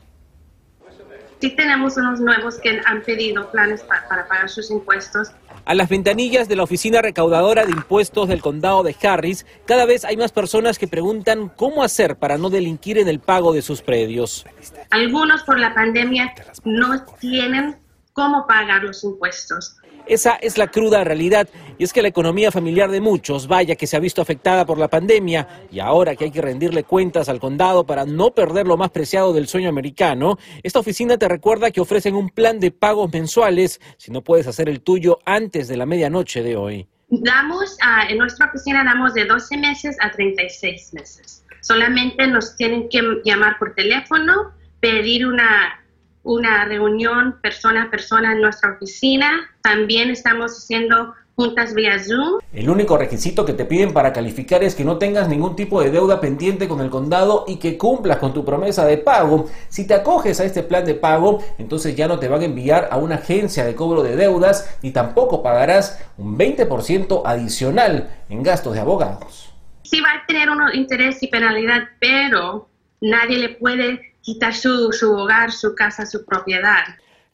Sí 1.41 1.53
tenemos 1.53 1.97
unos 1.97 2.21
nuevos 2.21 2.57
que 2.59 2.81
han 2.85 3.01
pedido 3.01 3.51
planes 3.51 3.83
para 3.83 4.25
pagar 4.25 4.49
sus 4.49 4.71
impuestos 4.71 5.31
a 5.65 5.73
las 5.73 5.89
ventanillas 5.89 6.47
de 6.47 6.55
la 6.55 6.63
Oficina 6.63 7.01
Recaudadora 7.01 7.65
de 7.65 7.71
Impuestos 7.71 8.27
del 8.27 8.41
Condado 8.41 8.83
de 8.83 8.95
Harris, 9.01 9.45
cada 9.65 9.85
vez 9.85 10.05
hay 10.05 10.15
más 10.15 10.31
personas 10.31 10.77
que 10.77 10.87
preguntan 10.87 11.49
cómo 11.49 11.83
hacer 11.83 12.17
para 12.17 12.37
no 12.37 12.49
delinquir 12.49 12.97
en 12.97 13.07
el 13.07 13.19
pago 13.19 13.51
de 13.51 13.61
sus 13.61 13.81
predios. 13.81 14.45
Algunos 14.91 15.43
por 15.43 15.59
la 15.59 15.73
pandemia 15.73 16.33
no 16.63 17.03
tienen 17.19 17.77
cómo 18.13 18.47
pagar 18.47 18.83
los 18.83 19.03
impuestos. 19.03 19.75
Esa 20.07 20.35
es 20.35 20.57
la 20.57 20.67
cruda 20.67 21.03
realidad 21.03 21.49
y 21.77 21.83
es 21.83 21.91
que 21.91 22.01
la 22.01 22.07
economía 22.07 22.51
familiar 22.51 22.91
de 22.91 23.01
muchos, 23.01 23.47
vaya 23.47 23.75
que 23.75 23.87
se 23.87 23.97
ha 23.97 23.99
visto 23.99 24.21
afectada 24.21 24.65
por 24.65 24.77
la 24.77 24.87
pandemia 24.87 25.47
y 25.71 25.79
ahora 25.79 26.15
que 26.15 26.25
hay 26.25 26.31
que 26.31 26.41
rendirle 26.41 26.83
cuentas 26.83 27.27
al 27.27 27.39
condado 27.39 27.85
para 27.85 28.05
no 28.05 28.31
perder 28.31 28.67
lo 28.67 28.77
más 28.77 28.91
preciado 28.91 29.33
del 29.33 29.47
sueño 29.47 29.69
americano, 29.69 30.37
esta 30.63 30.79
oficina 30.79 31.17
te 31.17 31.27
recuerda 31.27 31.71
que 31.71 31.81
ofrecen 31.81 32.15
un 32.15 32.29
plan 32.29 32.59
de 32.59 32.71
pagos 32.71 33.11
mensuales 33.11 33.81
si 33.97 34.11
no 34.11 34.21
puedes 34.21 34.47
hacer 34.47 34.69
el 34.69 34.81
tuyo 34.81 35.19
antes 35.25 35.67
de 35.67 35.77
la 35.77 35.85
medianoche 35.85 36.43
de 36.43 36.55
hoy. 36.55 36.87
Damos, 37.07 37.77
en 38.09 38.17
nuestra 38.17 38.47
oficina 38.47 38.83
damos 38.83 39.13
de 39.13 39.25
12 39.25 39.57
meses 39.57 39.97
a 40.01 40.11
36 40.11 40.93
meses. 40.93 41.43
Solamente 41.61 42.27
nos 42.27 42.55
tienen 42.55 42.89
que 42.89 43.01
llamar 43.23 43.57
por 43.57 43.73
teléfono, 43.73 44.53
pedir 44.79 45.25
una 45.25 45.84
una 46.25 46.65
reunión 46.65 47.39
persona 47.41 47.83
a 47.83 47.91
persona 47.91 48.33
en 48.33 48.41
nuestra 48.41 48.71
oficina. 48.71 49.47
También 49.61 50.09
estamos 50.09 50.51
haciendo 50.57 51.13
juntas 51.35 51.75
vía 51.75 51.99
Zoom. 51.99 52.39
El 52.51 52.69
único 52.69 52.97
requisito 52.97 53.45
que 53.45 53.53
te 53.53 53.65
piden 53.65 53.93
para 53.93 54.11
calificar 54.11 54.63
es 54.63 54.73
que 54.73 54.83
no 54.83 54.97
tengas 54.97 55.29
ningún 55.29 55.55
tipo 55.55 55.81
de 55.81 55.91
deuda 55.91 56.19
pendiente 56.19 56.67
con 56.67 56.81
el 56.81 56.89
condado 56.89 57.45
y 57.47 57.57
que 57.57 57.77
cumplas 57.77 58.17
con 58.17 58.33
tu 58.33 58.43
promesa 58.43 58.85
de 58.85 58.97
pago. 58.97 59.47
Si 59.69 59.85
te 59.85 59.93
acoges 59.93 60.39
a 60.39 60.45
este 60.45 60.63
plan 60.63 60.83
de 60.83 60.95
pago, 60.95 61.43
entonces 61.59 61.95
ya 61.95 62.07
no 62.07 62.17
te 62.17 62.27
van 62.27 62.41
a 62.41 62.45
enviar 62.45 62.89
a 62.91 62.97
una 62.97 63.15
agencia 63.15 63.63
de 63.63 63.75
cobro 63.75 64.01
de 64.01 64.15
deudas 64.15 64.77
ni 64.81 64.91
tampoco 64.91 65.43
pagarás 65.43 66.03
un 66.17 66.37
20% 66.37 67.21
adicional 67.23 68.09
en 68.29 68.41
gastos 68.41 68.73
de 68.73 68.79
abogados. 68.79 69.53
Sí 69.83 70.01
va 70.01 70.09
a 70.09 70.25
tener 70.25 70.49
un 70.49 70.73
interés 70.73 71.21
y 71.21 71.27
penalidad, 71.27 71.83
pero 71.99 72.67
nadie 73.05 73.37
le 73.37 73.49
puede 73.49 74.15
quitar 74.21 74.53
su, 74.53 74.91
su 74.91 75.11
hogar, 75.13 75.51
su 75.51 75.75
casa, 75.75 76.05
su 76.05 76.25
propiedad. 76.25 76.83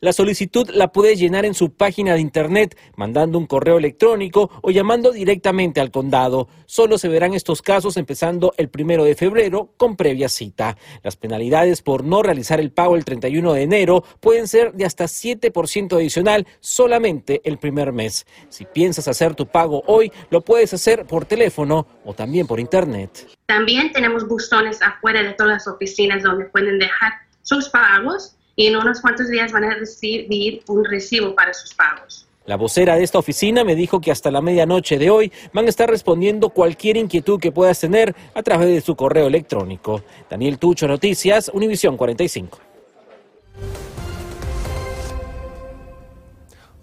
La 0.03 0.13
solicitud 0.13 0.67
la 0.71 0.91
puedes 0.91 1.19
llenar 1.19 1.45
en 1.45 1.53
su 1.53 1.75
página 1.75 2.15
de 2.15 2.21
internet, 2.21 2.75
mandando 2.95 3.37
un 3.37 3.45
correo 3.45 3.77
electrónico 3.77 4.49
o 4.63 4.71
llamando 4.71 5.11
directamente 5.11 5.79
al 5.79 5.91
condado. 5.91 6.47
Solo 6.65 6.97
se 6.97 7.07
verán 7.07 7.35
estos 7.35 7.61
casos 7.61 7.97
empezando 7.97 8.55
el 8.57 8.69
primero 8.69 9.03
de 9.03 9.13
febrero 9.13 9.75
con 9.77 9.95
previa 9.95 10.27
cita. 10.27 10.75
Las 11.03 11.17
penalidades 11.17 11.83
por 11.83 12.03
no 12.03 12.23
realizar 12.23 12.59
el 12.59 12.71
pago 12.71 12.95
el 12.95 13.05
31 13.05 13.53
de 13.53 13.61
enero 13.61 14.03
pueden 14.19 14.47
ser 14.47 14.73
de 14.73 14.85
hasta 14.85 15.05
7% 15.05 15.93
adicional 15.93 16.47
solamente 16.61 17.39
el 17.43 17.59
primer 17.59 17.91
mes. 17.91 18.25
Si 18.49 18.65
piensas 18.65 19.07
hacer 19.07 19.35
tu 19.35 19.45
pago 19.45 19.83
hoy, 19.85 20.11
lo 20.31 20.41
puedes 20.41 20.73
hacer 20.73 21.05
por 21.05 21.25
teléfono 21.25 21.85
o 22.05 22.15
también 22.15 22.47
por 22.47 22.59
internet. 22.59 23.27
También 23.45 23.91
tenemos 23.91 24.27
buzones 24.27 24.81
afuera 24.81 25.21
de 25.21 25.33
todas 25.33 25.53
las 25.53 25.67
oficinas 25.67 26.23
donde 26.23 26.45
pueden 26.45 26.79
dejar 26.79 27.13
sus 27.43 27.69
pagos 27.69 28.35
y 28.61 28.67
en 28.67 28.75
unos 28.75 29.01
cuantos 29.01 29.27
días 29.27 29.51
van 29.51 29.63
a 29.63 29.73
recibir 29.73 30.61
un 30.67 30.85
recibo 30.85 31.33
para 31.33 31.51
sus 31.51 31.73
pagos. 31.73 32.27
La 32.45 32.57
vocera 32.57 32.95
de 32.95 33.03
esta 33.03 33.17
oficina 33.17 33.63
me 33.63 33.75
dijo 33.75 33.99
que 33.99 34.11
hasta 34.11 34.29
la 34.29 34.39
medianoche 34.39 34.99
de 34.99 35.09
hoy 35.09 35.31
van 35.51 35.65
a 35.65 35.69
estar 35.69 35.89
respondiendo 35.89 36.49
cualquier 36.49 36.97
inquietud 36.97 37.39
que 37.39 37.51
puedas 37.51 37.79
tener 37.79 38.15
a 38.35 38.43
través 38.43 38.67
de 38.67 38.81
su 38.81 38.95
correo 38.95 39.25
electrónico. 39.25 40.03
Daniel 40.29 40.59
Tucho, 40.59 40.87
Noticias, 40.87 41.49
Univisión 41.51 41.97
45. 41.97 42.70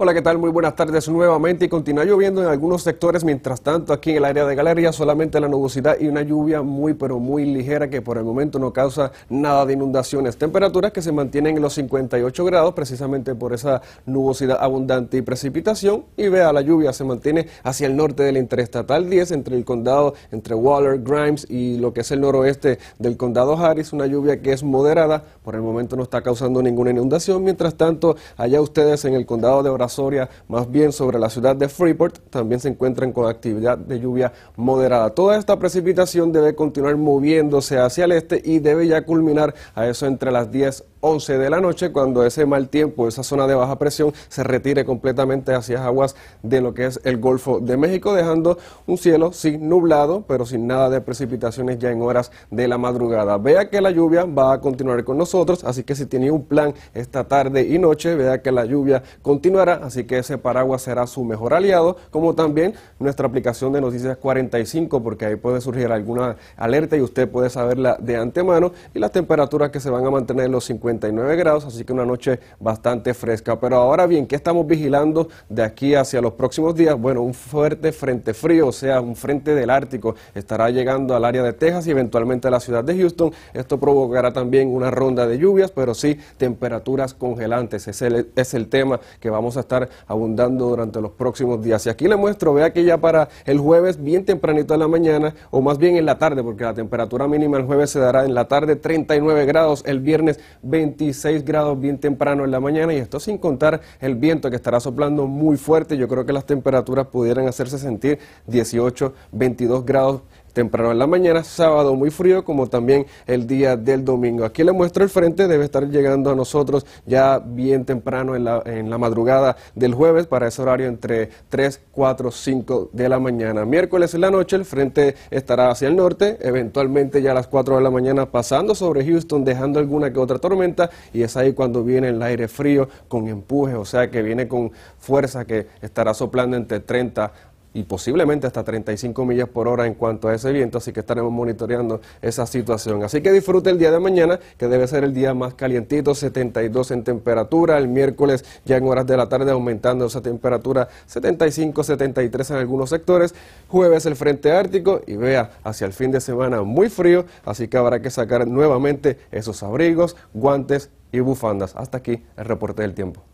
Hola, 0.00 0.14
¿qué 0.14 0.22
tal? 0.22 0.38
Muy 0.38 0.50
buenas 0.50 0.76
tardes 0.76 1.08
nuevamente 1.08 1.64
y 1.64 1.68
continúa 1.68 2.04
lloviendo 2.04 2.40
en 2.40 2.46
algunos 2.46 2.84
sectores, 2.84 3.24
mientras 3.24 3.60
tanto 3.62 3.92
aquí 3.92 4.12
en 4.12 4.18
el 4.18 4.26
área 4.26 4.46
de 4.46 4.54
galería 4.54 4.92
solamente 4.92 5.40
la 5.40 5.48
nubosidad 5.48 5.98
y 5.98 6.06
una 6.06 6.22
lluvia 6.22 6.62
muy 6.62 6.94
pero 6.94 7.18
muy 7.18 7.44
ligera 7.44 7.90
que 7.90 8.00
por 8.00 8.16
el 8.16 8.22
momento 8.22 8.60
no 8.60 8.72
causa 8.72 9.10
nada 9.28 9.66
de 9.66 9.72
inundaciones. 9.72 10.36
Temperaturas 10.36 10.92
que 10.92 11.02
se 11.02 11.10
mantienen 11.10 11.56
en 11.56 11.62
los 11.62 11.74
58 11.74 12.44
grados 12.44 12.74
precisamente 12.74 13.34
por 13.34 13.52
esa 13.52 13.82
nubosidad 14.06 14.58
abundante 14.60 15.16
y 15.16 15.22
precipitación 15.22 16.04
y 16.16 16.28
vea 16.28 16.52
la 16.52 16.60
lluvia 16.60 16.92
se 16.92 17.02
mantiene 17.02 17.48
hacia 17.64 17.88
el 17.88 17.96
norte 17.96 18.22
del 18.22 18.36
interestatal 18.36 19.10
10 19.10 19.32
entre 19.32 19.56
el 19.56 19.64
condado, 19.64 20.14
entre 20.30 20.54
Waller, 20.54 21.02
Grimes 21.02 21.44
y 21.50 21.76
lo 21.78 21.92
que 21.92 22.02
es 22.02 22.10
el 22.12 22.20
noroeste 22.20 22.78
del 23.00 23.16
condado 23.16 23.58
Harris, 23.58 23.92
una 23.92 24.06
lluvia 24.06 24.40
que 24.42 24.52
es 24.52 24.62
moderada, 24.62 25.24
por 25.42 25.56
el 25.56 25.62
momento 25.62 25.96
no 25.96 26.04
está 26.04 26.22
causando 26.22 26.62
ninguna 26.62 26.92
inundación, 26.92 27.42
mientras 27.42 27.74
tanto 27.74 28.14
allá 28.36 28.60
ustedes 28.60 29.04
en 29.04 29.14
el 29.14 29.26
condado 29.26 29.64
de 29.64 29.70
Oración 29.70 29.87
Soria, 29.88 30.28
más 30.48 30.70
bien 30.70 30.92
sobre 30.92 31.18
la 31.18 31.30
ciudad 31.30 31.56
de 31.56 31.68
Freeport, 31.68 32.18
también 32.30 32.60
se 32.60 32.68
encuentran 32.68 33.12
con 33.12 33.28
actividad 33.28 33.78
de 33.78 34.00
lluvia 34.00 34.32
moderada. 34.56 35.10
Toda 35.10 35.36
esta 35.36 35.58
precipitación 35.58 36.32
debe 36.32 36.54
continuar 36.54 36.96
moviéndose 36.96 37.78
hacia 37.78 38.04
el 38.04 38.12
este 38.12 38.40
y 38.44 38.58
debe 38.58 38.86
ya 38.86 39.04
culminar 39.04 39.54
a 39.74 39.86
eso 39.86 40.06
entre 40.06 40.30
las 40.30 40.50
10 40.50 40.84
11 41.00 41.38
de 41.38 41.50
la 41.50 41.60
noche 41.60 41.92
cuando 41.92 42.24
ese 42.24 42.44
mal 42.44 42.68
tiempo, 42.68 43.06
esa 43.06 43.22
zona 43.22 43.46
de 43.46 43.54
baja 43.54 43.78
presión 43.78 44.12
se 44.28 44.42
retire 44.42 44.84
completamente 44.84 45.54
hacia 45.54 45.84
aguas 45.84 46.16
de 46.42 46.60
lo 46.60 46.74
que 46.74 46.86
es 46.86 47.00
el 47.04 47.18
Golfo 47.18 47.60
de 47.60 47.76
México, 47.76 48.14
dejando 48.14 48.58
un 48.86 48.98
cielo 48.98 49.32
sin 49.32 49.68
nublado, 49.68 50.24
pero 50.26 50.44
sin 50.44 50.66
nada 50.66 50.90
de 50.90 51.00
precipitaciones 51.00 51.78
ya 51.78 51.92
en 51.92 52.02
horas 52.02 52.32
de 52.50 52.66
la 52.66 52.78
madrugada. 52.78 53.38
Vea 53.38 53.70
que 53.70 53.80
la 53.80 53.90
lluvia 53.90 54.24
va 54.24 54.54
a 54.54 54.60
continuar 54.60 55.04
con 55.04 55.18
nosotros, 55.18 55.62
así 55.62 55.84
que 55.84 55.94
si 55.94 56.06
tiene 56.06 56.30
un 56.30 56.44
plan 56.44 56.74
esta 56.94 57.24
tarde 57.24 57.62
y 57.62 57.78
noche, 57.78 58.16
vea 58.16 58.42
que 58.42 58.50
la 58.50 58.64
lluvia 58.64 59.02
continuará, 59.22 59.77
así 59.82 60.04
que 60.04 60.18
ese 60.18 60.38
paraguas 60.38 60.82
será 60.82 61.06
su 61.06 61.24
mejor 61.24 61.54
aliado, 61.54 61.96
como 62.10 62.34
también 62.34 62.74
nuestra 62.98 63.26
aplicación 63.26 63.72
de 63.72 63.80
Noticias 63.80 64.16
45, 64.16 65.02
porque 65.02 65.26
ahí 65.26 65.36
puede 65.36 65.60
surgir 65.60 65.90
alguna 65.92 66.36
alerta 66.56 66.96
y 66.96 67.00
usted 67.00 67.28
puede 67.28 67.50
saberla 67.50 67.96
de 68.00 68.16
antemano, 68.16 68.72
y 68.94 68.98
las 68.98 69.12
temperaturas 69.12 69.70
que 69.70 69.80
se 69.80 69.90
van 69.90 70.06
a 70.06 70.10
mantener 70.10 70.46
en 70.46 70.52
los 70.52 70.64
50 70.64 71.08
grados, 71.36 71.64
así 71.64 71.84
que 71.84 71.92
una 71.92 72.06
noche 72.06 72.40
bastante 72.58 73.14
fresca. 73.14 73.58
Pero 73.60 73.76
ahora 73.76 74.06
bien, 74.06 74.26
¿qué 74.26 74.36
estamos 74.36 74.66
vigilando 74.66 75.28
de 75.48 75.62
aquí 75.62 75.94
hacia 75.94 76.20
los 76.20 76.32
próximos 76.32 76.74
días? 76.74 76.98
Bueno, 76.98 77.22
un 77.22 77.34
fuerte 77.34 77.92
frente 77.92 78.34
frío, 78.34 78.68
o 78.68 78.72
sea, 78.72 79.00
un 79.00 79.16
frente 79.16 79.54
del 79.54 79.70
Ártico, 79.70 80.14
estará 80.34 80.70
llegando 80.70 81.14
al 81.14 81.24
área 81.24 81.42
de 81.42 81.52
Texas 81.52 81.86
y 81.86 81.90
eventualmente 81.90 82.48
a 82.48 82.50
la 82.50 82.60
ciudad 82.60 82.84
de 82.84 82.96
Houston. 82.96 83.32
Esto 83.52 83.78
provocará 83.78 84.32
también 84.32 84.68
una 84.68 84.90
ronda 84.90 85.26
de 85.26 85.38
lluvias, 85.38 85.70
pero 85.70 85.94
sí 85.94 86.18
temperaturas 86.36 87.14
congelantes. 87.14 87.88
Ese 87.88 88.26
es 88.34 88.54
el 88.54 88.68
tema 88.68 89.00
que 89.20 89.30
vamos 89.30 89.56
a 89.56 89.60
estar 89.60 89.67
abundando 90.06 90.68
durante 90.68 91.00
los 91.00 91.12
próximos 91.12 91.62
días. 91.62 91.86
Y 91.86 91.90
aquí 91.90 92.08
le 92.08 92.16
muestro, 92.16 92.54
vea 92.54 92.72
que 92.72 92.84
ya 92.84 92.98
para 92.98 93.28
el 93.44 93.58
jueves, 93.58 94.02
bien 94.02 94.24
tempranito 94.24 94.74
en 94.74 94.80
la 94.80 94.88
mañana, 94.88 95.34
o 95.50 95.60
más 95.60 95.78
bien 95.78 95.96
en 95.96 96.06
la 96.06 96.18
tarde, 96.18 96.42
porque 96.42 96.64
la 96.64 96.74
temperatura 96.74 97.28
mínima 97.28 97.56
el 97.56 97.64
jueves 97.64 97.90
se 97.90 97.98
dará 97.98 98.24
en 98.24 98.34
la 98.34 98.48
tarde 98.48 98.76
39 98.76 99.46
grados, 99.46 99.82
el 99.86 100.00
viernes 100.00 100.40
20 100.62 100.88
26 100.98 101.44
grados 101.44 101.78
bien 101.80 101.98
temprano 101.98 102.44
en 102.44 102.50
la 102.50 102.60
mañana 102.60 102.92
y 102.92 102.96
esto 102.96 103.20
sin 103.20 103.38
contar 103.38 103.80
el 104.00 104.14
viento 104.14 104.50
que 104.50 104.56
estará 104.56 104.80
soplando 104.80 105.26
muy 105.26 105.56
fuerte. 105.56 105.96
Yo 105.96 106.08
creo 106.08 106.24
que 106.24 106.32
las 106.32 106.46
temperaturas 106.46 107.06
pudieran 107.06 107.46
hacerse 107.46 107.78
sentir 107.78 108.18
18, 108.46 109.12
22 109.32 109.84
grados 109.84 110.22
temprano 110.58 110.90
en 110.90 110.98
la 110.98 111.06
mañana, 111.06 111.44
sábado 111.44 111.94
muy 111.94 112.10
frío, 112.10 112.44
como 112.44 112.66
también 112.66 113.06
el 113.28 113.46
día 113.46 113.76
del 113.76 114.04
domingo. 114.04 114.44
Aquí 114.44 114.64
le 114.64 114.72
muestro 114.72 115.04
el 115.04 115.08
frente, 115.08 115.46
debe 115.46 115.64
estar 115.64 115.88
llegando 115.88 116.30
a 116.32 116.34
nosotros 116.34 116.84
ya 117.06 117.38
bien 117.38 117.84
temprano 117.84 118.34
en 118.34 118.42
la, 118.42 118.60
en 118.66 118.90
la 118.90 118.98
madrugada 118.98 119.56
del 119.76 119.94
jueves, 119.94 120.26
para 120.26 120.48
ese 120.48 120.60
horario 120.60 120.88
entre 120.88 121.30
3, 121.48 121.80
4, 121.92 122.32
5 122.32 122.90
de 122.92 123.08
la 123.08 123.20
mañana. 123.20 123.64
Miércoles 123.64 124.14
en 124.14 124.22
la 124.22 124.32
noche 124.32 124.56
el 124.56 124.64
frente 124.64 125.14
estará 125.30 125.70
hacia 125.70 125.86
el 125.86 125.94
norte, 125.94 126.38
eventualmente 126.40 127.22
ya 127.22 127.30
a 127.30 127.34
las 127.34 127.46
4 127.46 127.76
de 127.76 127.82
la 127.82 127.90
mañana 127.92 128.26
pasando 128.26 128.74
sobre 128.74 129.06
Houston, 129.06 129.44
dejando 129.44 129.78
alguna 129.78 130.12
que 130.12 130.18
otra 130.18 130.40
tormenta, 130.40 130.90
y 131.12 131.22
es 131.22 131.36
ahí 131.36 131.52
cuando 131.52 131.84
viene 131.84 132.08
el 132.08 132.20
aire 132.20 132.48
frío 132.48 132.88
con 133.06 133.28
empuje, 133.28 133.76
o 133.76 133.84
sea 133.84 134.10
que 134.10 134.22
viene 134.22 134.48
con 134.48 134.72
fuerza 134.98 135.44
que 135.44 135.68
estará 135.82 136.14
soplando 136.14 136.56
entre 136.56 136.80
30 136.80 137.30
y 137.78 137.84
posiblemente 137.84 138.48
hasta 138.48 138.64
35 138.64 139.24
millas 139.24 139.48
por 139.48 139.68
hora 139.68 139.86
en 139.86 139.94
cuanto 139.94 140.26
a 140.26 140.34
ese 140.34 140.50
viento, 140.50 140.78
así 140.78 140.92
que 140.92 140.98
estaremos 140.98 141.30
monitoreando 141.30 142.00
esa 142.20 142.44
situación. 142.44 143.04
Así 143.04 143.20
que 143.20 143.30
disfrute 143.30 143.70
el 143.70 143.78
día 143.78 143.92
de 143.92 144.00
mañana, 144.00 144.40
que 144.56 144.66
debe 144.66 144.88
ser 144.88 145.04
el 145.04 145.14
día 145.14 145.32
más 145.32 145.54
calientito, 145.54 146.12
72 146.12 146.90
en 146.90 147.04
temperatura, 147.04 147.78
el 147.78 147.86
miércoles 147.86 148.44
ya 148.64 148.78
en 148.78 148.88
horas 148.88 149.06
de 149.06 149.16
la 149.16 149.28
tarde 149.28 149.52
aumentando 149.52 150.06
esa 150.06 150.20
temperatura 150.20 150.88
75, 151.06 151.84
73 151.84 152.50
en 152.50 152.56
algunos 152.56 152.90
sectores, 152.90 153.32
jueves 153.68 154.06
el 154.06 154.16
frente 154.16 154.50
ártico 154.50 155.02
y 155.06 155.14
vea 155.14 155.52
hacia 155.62 155.86
el 155.86 155.92
fin 155.92 156.10
de 156.10 156.20
semana 156.20 156.62
muy 156.62 156.88
frío, 156.88 157.26
así 157.44 157.68
que 157.68 157.76
habrá 157.76 158.02
que 158.02 158.10
sacar 158.10 158.48
nuevamente 158.48 159.18
esos 159.30 159.62
abrigos, 159.62 160.16
guantes 160.34 160.90
y 161.12 161.20
bufandas. 161.20 161.76
Hasta 161.76 161.98
aquí 161.98 162.24
el 162.36 162.44
reporte 162.44 162.82
del 162.82 162.94
tiempo. 162.94 163.27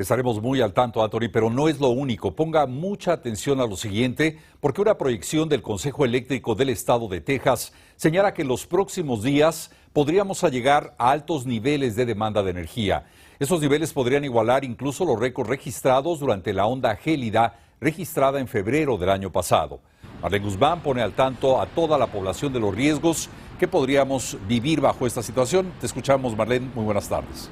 Estaremos 0.00 0.40
muy 0.40 0.62
al 0.62 0.72
tanto, 0.72 1.04
Anthony, 1.04 1.28
pero 1.30 1.50
no 1.50 1.68
es 1.68 1.78
lo 1.78 1.90
único. 1.90 2.34
Ponga 2.34 2.64
mucha 2.64 3.12
atención 3.12 3.60
a 3.60 3.66
lo 3.66 3.76
siguiente, 3.76 4.38
porque 4.58 4.80
una 4.80 4.96
proyección 4.96 5.46
del 5.50 5.60
Consejo 5.60 6.06
Eléctrico 6.06 6.54
del 6.54 6.70
Estado 6.70 7.06
de 7.06 7.20
Texas 7.20 7.74
señala 7.96 8.32
que 8.32 8.40
en 8.40 8.48
los 8.48 8.66
próximos 8.66 9.22
días 9.22 9.70
podríamos 9.92 10.42
llegar 10.44 10.94
a 10.96 11.10
altos 11.10 11.44
niveles 11.44 11.96
de 11.96 12.06
demanda 12.06 12.42
de 12.42 12.50
energía. 12.50 13.04
Esos 13.38 13.60
niveles 13.60 13.92
podrían 13.92 14.24
igualar 14.24 14.64
incluso 14.64 15.04
los 15.04 15.20
récords 15.20 15.50
registrados 15.50 16.18
durante 16.18 16.54
la 16.54 16.64
onda 16.64 16.96
gélida 16.96 17.58
registrada 17.78 18.40
en 18.40 18.48
febrero 18.48 18.96
del 18.96 19.10
año 19.10 19.30
pasado. 19.30 19.80
Marlene 20.22 20.46
Guzmán 20.46 20.80
pone 20.80 21.02
al 21.02 21.12
tanto 21.12 21.60
a 21.60 21.66
toda 21.66 21.98
la 21.98 22.06
población 22.06 22.54
de 22.54 22.60
los 22.60 22.74
riesgos 22.74 23.28
que 23.58 23.68
podríamos 23.68 24.38
vivir 24.48 24.80
bajo 24.80 25.06
esta 25.06 25.22
situación. 25.22 25.70
Te 25.78 25.84
escuchamos, 25.84 26.34
Marlene. 26.34 26.70
Muy 26.74 26.86
buenas 26.86 27.06
tardes. 27.06 27.50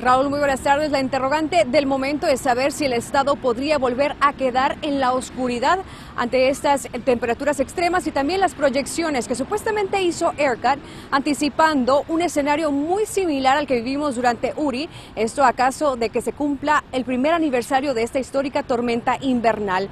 Raúl, 0.00 0.30
muy 0.30 0.38
buenas 0.38 0.60
tardes. 0.60 0.90
La 0.90 1.00
interrogante 1.00 1.66
del 1.66 1.84
momento 1.84 2.26
es 2.26 2.40
saber 2.40 2.72
si 2.72 2.86
el 2.86 2.94
Estado 2.94 3.36
podría 3.36 3.76
volver 3.76 4.16
a 4.20 4.32
quedar 4.32 4.78
en 4.80 4.98
la 4.98 5.12
oscuridad 5.12 5.80
ante 6.16 6.48
estas 6.48 6.88
temperaturas 7.04 7.60
extremas 7.60 8.06
y 8.06 8.10
también 8.10 8.40
las 8.40 8.54
proyecciones 8.54 9.28
que 9.28 9.34
supuestamente 9.34 10.00
hizo 10.00 10.32
ERCAT 10.38 10.78
anticipando 11.10 12.04
un 12.08 12.22
escenario 12.22 12.72
muy 12.72 13.04
similar 13.04 13.58
al 13.58 13.66
que 13.66 13.74
vivimos 13.74 14.16
durante 14.16 14.54
Uri. 14.56 14.88
Esto 15.16 15.44
acaso 15.44 15.96
de 15.96 16.08
que 16.08 16.22
se 16.22 16.32
cumpla 16.32 16.82
el 16.92 17.04
primer 17.04 17.34
aniversario 17.34 17.92
de 17.92 18.02
esta 18.02 18.18
histórica 18.18 18.62
tormenta 18.62 19.18
invernal. 19.20 19.90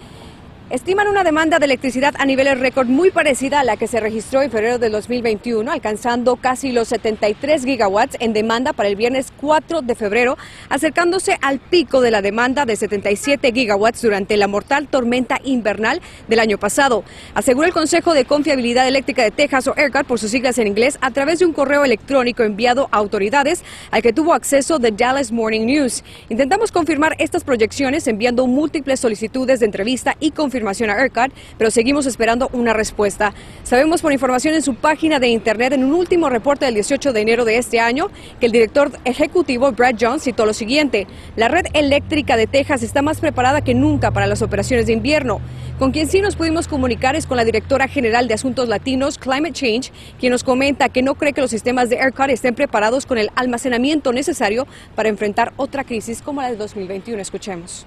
Estiman 0.70 1.08
una 1.08 1.24
demanda 1.24 1.58
de 1.58 1.64
electricidad 1.64 2.14
a 2.18 2.26
niveles 2.26 2.60
récord 2.60 2.88
muy 2.88 3.10
parecida 3.10 3.60
a 3.60 3.64
la 3.64 3.78
que 3.78 3.86
se 3.86 4.00
registró 4.00 4.42
en 4.42 4.50
febrero 4.50 4.78
de 4.78 4.90
2021, 4.90 5.72
alcanzando 5.72 6.36
casi 6.36 6.72
los 6.72 6.88
73 6.88 7.64
gigawatts 7.64 8.18
en 8.20 8.34
demanda 8.34 8.74
para 8.74 8.90
el 8.90 8.96
viernes 8.96 9.32
4 9.40 9.80
de 9.80 9.94
febrero, 9.94 10.36
acercándose 10.68 11.38
al 11.40 11.58
pico 11.58 12.02
de 12.02 12.10
la 12.10 12.20
demanda 12.20 12.66
de 12.66 12.76
77 12.76 13.50
gigawatts 13.50 14.02
durante 14.02 14.36
la 14.36 14.46
mortal 14.46 14.88
tormenta 14.88 15.40
invernal 15.42 16.02
del 16.28 16.38
año 16.38 16.58
pasado. 16.58 17.02
Asegura 17.32 17.66
el 17.66 17.72
Consejo 17.72 18.12
de 18.12 18.26
Confiabilidad 18.26 18.86
Eléctrica 18.86 19.22
de 19.22 19.30
Texas 19.30 19.68
o 19.68 19.74
ERCOT 19.74 20.06
por 20.06 20.18
sus 20.18 20.30
siglas 20.30 20.58
en 20.58 20.66
inglés 20.66 20.98
a 21.00 21.10
través 21.12 21.38
de 21.38 21.46
un 21.46 21.54
correo 21.54 21.82
electrónico 21.82 22.42
enviado 22.42 22.90
a 22.92 22.98
autoridades 22.98 23.64
al 23.90 24.02
que 24.02 24.12
tuvo 24.12 24.34
acceso 24.34 24.78
The 24.78 24.90
Dallas 24.90 25.32
Morning 25.32 25.64
News. 25.64 26.04
Intentamos 26.28 26.72
confirmar 26.72 27.16
estas 27.18 27.42
proyecciones 27.42 28.06
enviando 28.06 28.46
múltiples 28.46 29.00
solicitudes 29.00 29.60
de 29.60 29.64
entrevista 29.64 30.14
y 30.20 30.32
confirmación 30.32 30.57
confirmación 30.58 30.90
a 30.90 30.94
ERCOT, 30.94 31.30
pero 31.56 31.70
seguimos 31.70 32.06
esperando 32.06 32.48
una 32.52 32.72
respuesta. 32.72 33.32
Sabemos 33.62 34.02
por 34.02 34.12
información 34.12 34.54
en 34.54 34.62
su 34.62 34.74
página 34.74 35.20
de 35.20 35.28
internet, 35.28 35.72
en 35.72 35.84
un 35.84 35.92
último 35.92 36.28
reporte 36.28 36.64
del 36.64 36.74
18 36.74 37.12
de 37.12 37.20
enero 37.20 37.44
de 37.44 37.58
este 37.58 37.78
año, 37.78 38.08
que 38.40 38.46
el 38.46 38.52
director 38.52 38.90
ejecutivo 39.04 39.70
Brad 39.70 39.94
Jones 40.00 40.24
citó 40.24 40.46
lo 40.46 40.52
siguiente: 40.52 41.06
La 41.36 41.46
red 41.46 41.66
eléctrica 41.74 42.36
de 42.36 42.48
Texas 42.48 42.82
está 42.82 43.02
más 43.02 43.20
preparada 43.20 43.62
que 43.62 43.74
nunca 43.74 44.10
para 44.10 44.26
las 44.26 44.42
operaciones 44.42 44.86
de 44.86 44.94
invierno. 44.94 45.40
Con 45.78 45.92
quien 45.92 46.08
sí 46.08 46.20
nos 46.20 46.34
pudimos 46.34 46.66
comunicar 46.66 47.14
es 47.14 47.26
con 47.26 47.36
la 47.36 47.44
directora 47.44 47.86
general 47.86 48.26
de 48.26 48.34
Asuntos 48.34 48.68
Latinos, 48.68 49.16
Climate 49.16 49.52
Change, 49.52 49.92
quien 50.18 50.32
nos 50.32 50.42
comenta 50.42 50.88
que 50.88 51.02
no 51.02 51.14
cree 51.14 51.32
que 51.32 51.40
los 51.40 51.50
sistemas 51.50 51.88
de 51.88 51.98
ERCOT 51.98 52.30
estén 52.30 52.56
preparados 52.56 53.06
con 53.06 53.16
el 53.16 53.30
almacenamiento 53.36 54.12
necesario 54.12 54.66
para 54.96 55.08
enfrentar 55.08 55.52
otra 55.56 55.84
crisis 55.84 56.20
como 56.20 56.42
la 56.42 56.50
de 56.50 56.56
2021. 56.56 57.22
Escuchemos 57.22 57.86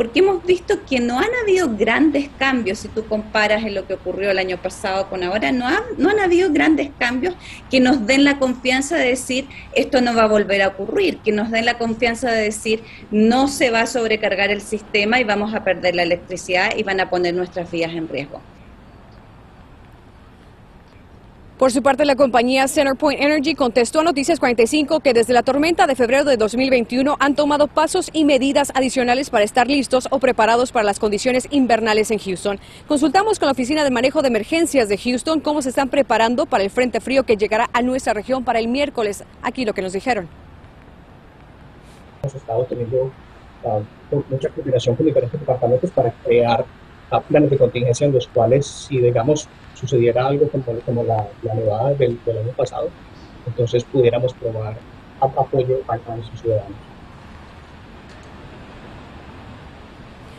porque 0.00 0.20
hemos 0.20 0.42
visto 0.46 0.82
que 0.88 0.98
no 0.98 1.18
han 1.18 1.28
habido 1.42 1.76
grandes 1.76 2.30
cambios, 2.38 2.78
si 2.78 2.88
tú 2.88 3.04
comparas 3.04 3.64
en 3.64 3.74
lo 3.74 3.86
que 3.86 3.92
ocurrió 3.92 4.30
el 4.30 4.38
año 4.38 4.56
pasado 4.56 5.10
con 5.10 5.22
ahora, 5.22 5.52
no, 5.52 5.68
no 5.98 6.08
han 6.08 6.20
habido 6.20 6.50
grandes 6.50 6.88
cambios 6.98 7.34
que 7.70 7.80
nos 7.80 8.06
den 8.06 8.24
la 8.24 8.38
confianza 8.38 8.96
de 8.96 9.08
decir 9.08 9.46
esto 9.74 10.00
no 10.00 10.14
va 10.14 10.22
a 10.22 10.26
volver 10.26 10.62
a 10.62 10.68
ocurrir, 10.68 11.18
que 11.18 11.32
nos 11.32 11.50
den 11.50 11.66
la 11.66 11.76
confianza 11.76 12.30
de 12.30 12.44
decir 12.44 12.82
no 13.10 13.46
se 13.46 13.68
va 13.68 13.82
a 13.82 13.86
sobrecargar 13.86 14.48
el 14.50 14.62
sistema 14.62 15.20
y 15.20 15.24
vamos 15.24 15.52
a 15.52 15.64
perder 15.64 15.94
la 15.94 16.04
electricidad 16.04 16.74
y 16.78 16.82
van 16.82 17.00
a 17.00 17.10
poner 17.10 17.34
nuestras 17.34 17.70
vías 17.70 17.92
en 17.92 18.08
riesgo. 18.08 18.40
Por 21.60 21.72
su 21.72 21.82
parte, 21.82 22.06
la 22.06 22.16
compañía 22.16 22.66
Centerpoint 22.68 23.20
Energy 23.20 23.54
contestó 23.54 24.00
a 24.00 24.02
Noticias 24.02 24.40
45 24.40 25.00
que 25.00 25.12
desde 25.12 25.34
la 25.34 25.42
tormenta 25.42 25.86
de 25.86 25.94
febrero 25.94 26.24
de 26.24 26.38
2021 26.38 27.18
han 27.20 27.34
tomado 27.34 27.66
pasos 27.66 28.08
y 28.14 28.24
medidas 28.24 28.72
adicionales 28.74 29.28
para 29.28 29.44
estar 29.44 29.68
listos 29.68 30.08
o 30.10 30.20
preparados 30.20 30.72
para 30.72 30.86
las 30.86 30.98
condiciones 30.98 31.46
invernales 31.50 32.10
en 32.12 32.18
Houston. 32.18 32.58
Consultamos 32.88 33.38
con 33.38 33.44
la 33.44 33.52
Oficina 33.52 33.84
de 33.84 33.90
Manejo 33.90 34.22
de 34.22 34.28
Emergencias 34.28 34.88
de 34.88 34.96
Houston 34.96 35.40
cómo 35.40 35.60
se 35.60 35.68
están 35.68 35.90
preparando 35.90 36.46
para 36.46 36.64
el 36.64 36.70
frente 36.70 36.98
frío 36.98 37.24
que 37.24 37.36
llegará 37.36 37.68
a 37.74 37.82
nuestra 37.82 38.14
región 38.14 38.42
para 38.42 38.58
el 38.58 38.66
miércoles. 38.66 39.22
Aquí 39.42 39.66
lo 39.66 39.74
que 39.74 39.82
nos 39.82 39.92
dijeron. 39.92 40.30
Hemos 42.22 42.36
estado 42.36 42.64
teniendo 42.64 43.12
uh, 43.64 44.22
mucha 44.30 44.48
coordinación 44.48 44.96
con 44.96 45.04
diferentes 45.04 45.38
departamentos 45.38 45.90
para 45.90 46.10
crear 46.24 46.64
uh, 47.12 47.20
planes 47.22 47.50
de 47.50 47.58
contingencia 47.58 48.06
en 48.06 48.12
los 48.12 48.26
cuales, 48.28 48.66
si 48.66 48.98
digamos 48.98 49.48
sucediera 49.74 50.26
algo 50.26 50.48
como, 50.48 50.64
como 50.80 51.04
la, 51.04 51.26
nevada 51.42 51.94
del, 51.94 52.18
del, 52.24 52.38
año 52.38 52.52
pasado, 52.52 52.88
entonces 53.46 53.84
pudiéramos 53.84 54.34
probar 54.34 54.76
apoyo 55.20 55.78
a, 55.88 55.94
a 55.94 56.16
nuestros 56.16 56.40
ciudadanos. 56.40 56.89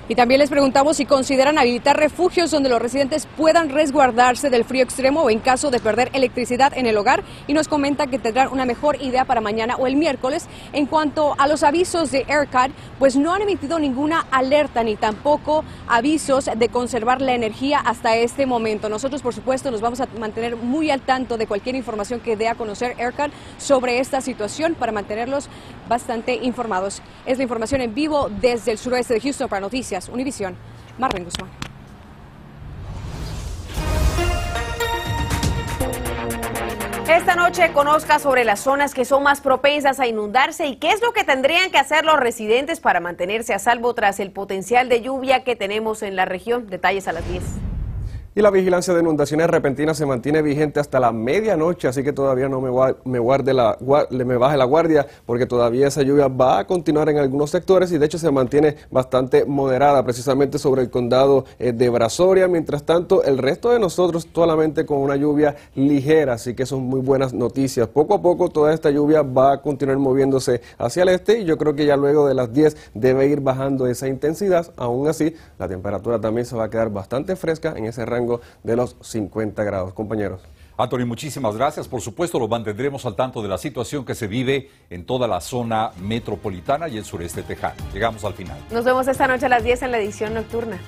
Y 0.09 0.15
también 0.15 0.39
les 0.39 0.49
preguntamos 0.49 0.97
si 0.97 1.05
consideran 1.05 1.57
habilitar 1.57 1.95
refugios 1.95 2.51
donde 2.51 2.69
los 2.69 2.81
residentes 2.81 3.27
puedan 3.37 3.69
resguardarse 3.69 4.49
del 4.49 4.65
frío 4.65 4.83
extremo 4.83 5.21
o 5.21 5.29
en 5.29 5.39
caso 5.39 5.69
de 5.69 5.79
perder 5.79 6.09
electricidad 6.13 6.73
en 6.75 6.85
el 6.85 6.97
hogar. 6.97 7.23
Y 7.47 7.53
nos 7.53 7.67
comenta 7.67 8.07
que 8.07 8.19
tendrán 8.19 8.49
una 8.51 8.65
mejor 8.65 9.01
idea 9.01 9.25
para 9.25 9.41
mañana 9.41 9.75
o 9.77 9.87
el 9.87 9.95
miércoles. 9.95 10.47
En 10.73 10.85
cuanto 10.85 11.35
a 11.37 11.47
los 11.47 11.63
avisos 11.63 12.11
de 12.11 12.25
ERCAT, 12.27 12.71
pues 12.99 13.15
no 13.15 13.33
han 13.33 13.43
emitido 13.43 13.79
ninguna 13.79 14.25
alerta 14.31 14.83
ni 14.83 14.95
tampoco 14.95 15.63
avisos 15.87 16.49
de 16.55 16.69
conservar 16.69 17.21
la 17.21 17.33
energía 17.33 17.79
hasta 17.79 18.17
este 18.17 18.45
momento. 18.45 18.89
Nosotros, 18.89 19.21
por 19.21 19.33
supuesto, 19.33 19.71
nos 19.71 19.81
vamos 19.81 20.01
a 20.01 20.07
mantener 20.19 20.55
muy 20.55 20.89
al 20.89 21.01
tanto 21.01 21.37
de 21.37 21.47
cualquier 21.47 21.75
información 21.75 22.19
que 22.19 22.35
dé 22.35 22.47
a 22.47 22.55
conocer 22.55 22.95
ERCAT 22.97 23.31
sobre 23.57 23.99
esta 23.99 24.19
situación 24.19 24.75
para 24.75 24.91
mantenerlos 24.91 25.47
bastante 25.87 26.35
informados. 26.35 27.01
Es 27.25 27.37
la 27.37 27.43
información 27.43 27.81
en 27.81 27.93
vivo 27.93 28.29
desde 28.41 28.71
el 28.71 28.77
suroeste 28.77 29.13
de 29.13 29.21
Houston 29.21 29.47
para 29.47 29.61
Noticias 29.61 29.90
Univisión, 30.09 30.55
Marlene 30.97 31.25
Guzmán. 31.25 31.49
Esta 37.09 37.35
noche 37.35 37.73
conozca 37.73 38.19
sobre 38.19 38.45
las 38.45 38.61
zonas 38.61 38.93
que 38.93 39.03
son 39.03 39.23
más 39.23 39.41
propensas 39.41 39.99
a 39.99 40.07
inundarse 40.07 40.67
y 40.67 40.77
qué 40.77 40.91
es 40.91 41.01
lo 41.01 41.11
que 41.11 41.25
tendrían 41.25 41.69
que 41.69 41.77
hacer 41.77 42.05
los 42.05 42.17
residentes 42.17 42.79
para 42.79 43.01
mantenerse 43.01 43.53
a 43.53 43.59
salvo 43.59 43.93
tras 43.93 44.21
el 44.21 44.31
potencial 44.31 44.87
de 44.87 45.01
lluvia 45.01 45.43
que 45.43 45.57
tenemos 45.57 46.03
en 46.03 46.15
la 46.15 46.23
región. 46.23 46.67
Detalles 46.67 47.09
a 47.09 47.11
las 47.11 47.27
10. 47.27 47.70
Y 48.33 48.41
la 48.41 48.49
vigilancia 48.49 48.93
de 48.93 49.01
inundaciones 49.01 49.47
repentinas 49.49 49.97
se 49.97 50.05
mantiene 50.05 50.41
vigente 50.41 50.79
hasta 50.79 51.01
la 51.01 51.11
medianoche, 51.11 51.89
así 51.89 52.01
que 52.01 52.13
todavía 52.13 52.47
no 52.47 52.61
me, 52.61 52.69
me, 53.03 53.19
guarde 53.19 53.53
la, 53.53 53.77
me 54.09 54.37
baje 54.37 54.55
la 54.55 54.63
guardia, 54.63 55.05
porque 55.25 55.45
todavía 55.45 55.87
esa 55.87 56.01
lluvia 56.01 56.29
va 56.29 56.59
a 56.59 56.65
continuar 56.65 57.09
en 57.09 57.17
algunos 57.17 57.49
sectores 57.49 57.91
y 57.91 57.97
de 57.97 58.05
hecho 58.05 58.17
se 58.17 58.31
mantiene 58.31 58.77
bastante 58.89 59.43
moderada, 59.43 60.01
precisamente 60.05 60.59
sobre 60.59 60.81
el 60.81 60.89
condado 60.89 61.43
eh, 61.59 61.73
de 61.73 61.89
Brasoria. 61.89 62.47
Mientras 62.47 62.83
tanto, 62.83 63.21
el 63.21 63.37
resto 63.37 63.71
de 63.71 63.79
nosotros 63.79 64.25
solamente 64.33 64.85
con 64.85 64.99
una 64.99 65.17
lluvia 65.17 65.57
ligera, 65.75 66.35
así 66.35 66.53
que 66.53 66.65
son 66.65 66.83
muy 66.83 67.01
buenas 67.01 67.33
noticias. 67.33 67.89
Poco 67.89 68.13
a 68.13 68.21
poco 68.21 68.47
toda 68.47 68.73
esta 68.73 68.91
lluvia 68.91 69.23
va 69.23 69.51
a 69.51 69.61
continuar 69.61 69.97
moviéndose 69.97 70.61
hacia 70.77 71.03
el 71.03 71.09
este 71.09 71.39
y 71.39 71.43
yo 71.43 71.57
creo 71.57 71.75
que 71.75 71.85
ya 71.85 71.97
luego 71.97 72.29
de 72.29 72.33
las 72.33 72.53
10 72.53 72.77
debe 72.93 73.27
ir 73.27 73.41
bajando 73.41 73.87
esa 73.87 74.07
intensidad. 74.07 74.71
Aún 74.77 75.09
así, 75.09 75.35
la 75.59 75.67
temperatura 75.67 76.21
también 76.21 76.45
se 76.45 76.55
va 76.55 76.63
a 76.63 76.69
quedar 76.69 76.89
bastante 76.91 77.35
fresca 77.35 77.73
en 77.75 77.83
ese 77.87 78.05
rango 78.21 78.41
de 78.63 78.75
los 78.75 78.95
50 79.01 79.63
grados. 79.63 79.93
Compañeros. 79.93 80.41
Anthony, 80.77 81.05
muchísimas 81.05 81.55
gracias. 81.55 81.87
Por 81.87 82.01
supuesto, 82.01 82.39
lo 82.39 82.47
mantendremos 82.47 83.05
al 83.05 83.15
tanto 83.15 83.41
de 83.41 83.49
la 83.49 83.57
situación 83.57 84.03
que 84.03 84.15
se 84.15 84.27
vive 84.27 84.69
en 84.89 85.05
toda 85.05 85.27
la 85.27 85.41
zona 85.41 85.91
metropolitana 86.01 86.87
y 86.87 86.97
el 86.97 87.05
sureste 87.05 87.43
tejano. 87.43 87.75
Llegamos 87.93 88.23
al 88.23 88.33
final. 88.33 88.57
Nos 88.71 88.83
vemos 88.83 89.07
esta 89.07 89.27
noche 89.27 89.45
a 89.45 89.49
las 89.49 89.63
10 89.63 89.83
en 89.83 89.91
la 89.91 89.99
edición 89.99 90.33
nocturna. 90.33 90.79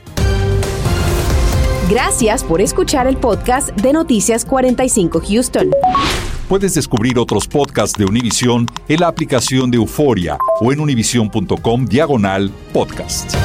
Gracias 1.90 2.44
por 2.44 2.62
escuchar 2.62 3.08
el 3.08 3.18
podcast 3.18 3.70
de 3.72 3.94
Noticias 3.94 4.46
45 4.46 5.22
Houston. 5.28 5.72
Puedes 6.48 6.74
descubrir 6.74 7.20
otros 7.20 7.48
podcasts 7.48 7.98
de 7.98 8.06
Univision 8.06 8.66
en 8.88 9.00
la 9.00 9.08
aplicación 9.08 9.70
de 9.70 9.78
Euforia 9.78 10.38
o 10.62 10.72
en 10.72 10.80
univision.com 10.80 11.86
diagonal 11.86 12.50
podcast. 12.72 13.36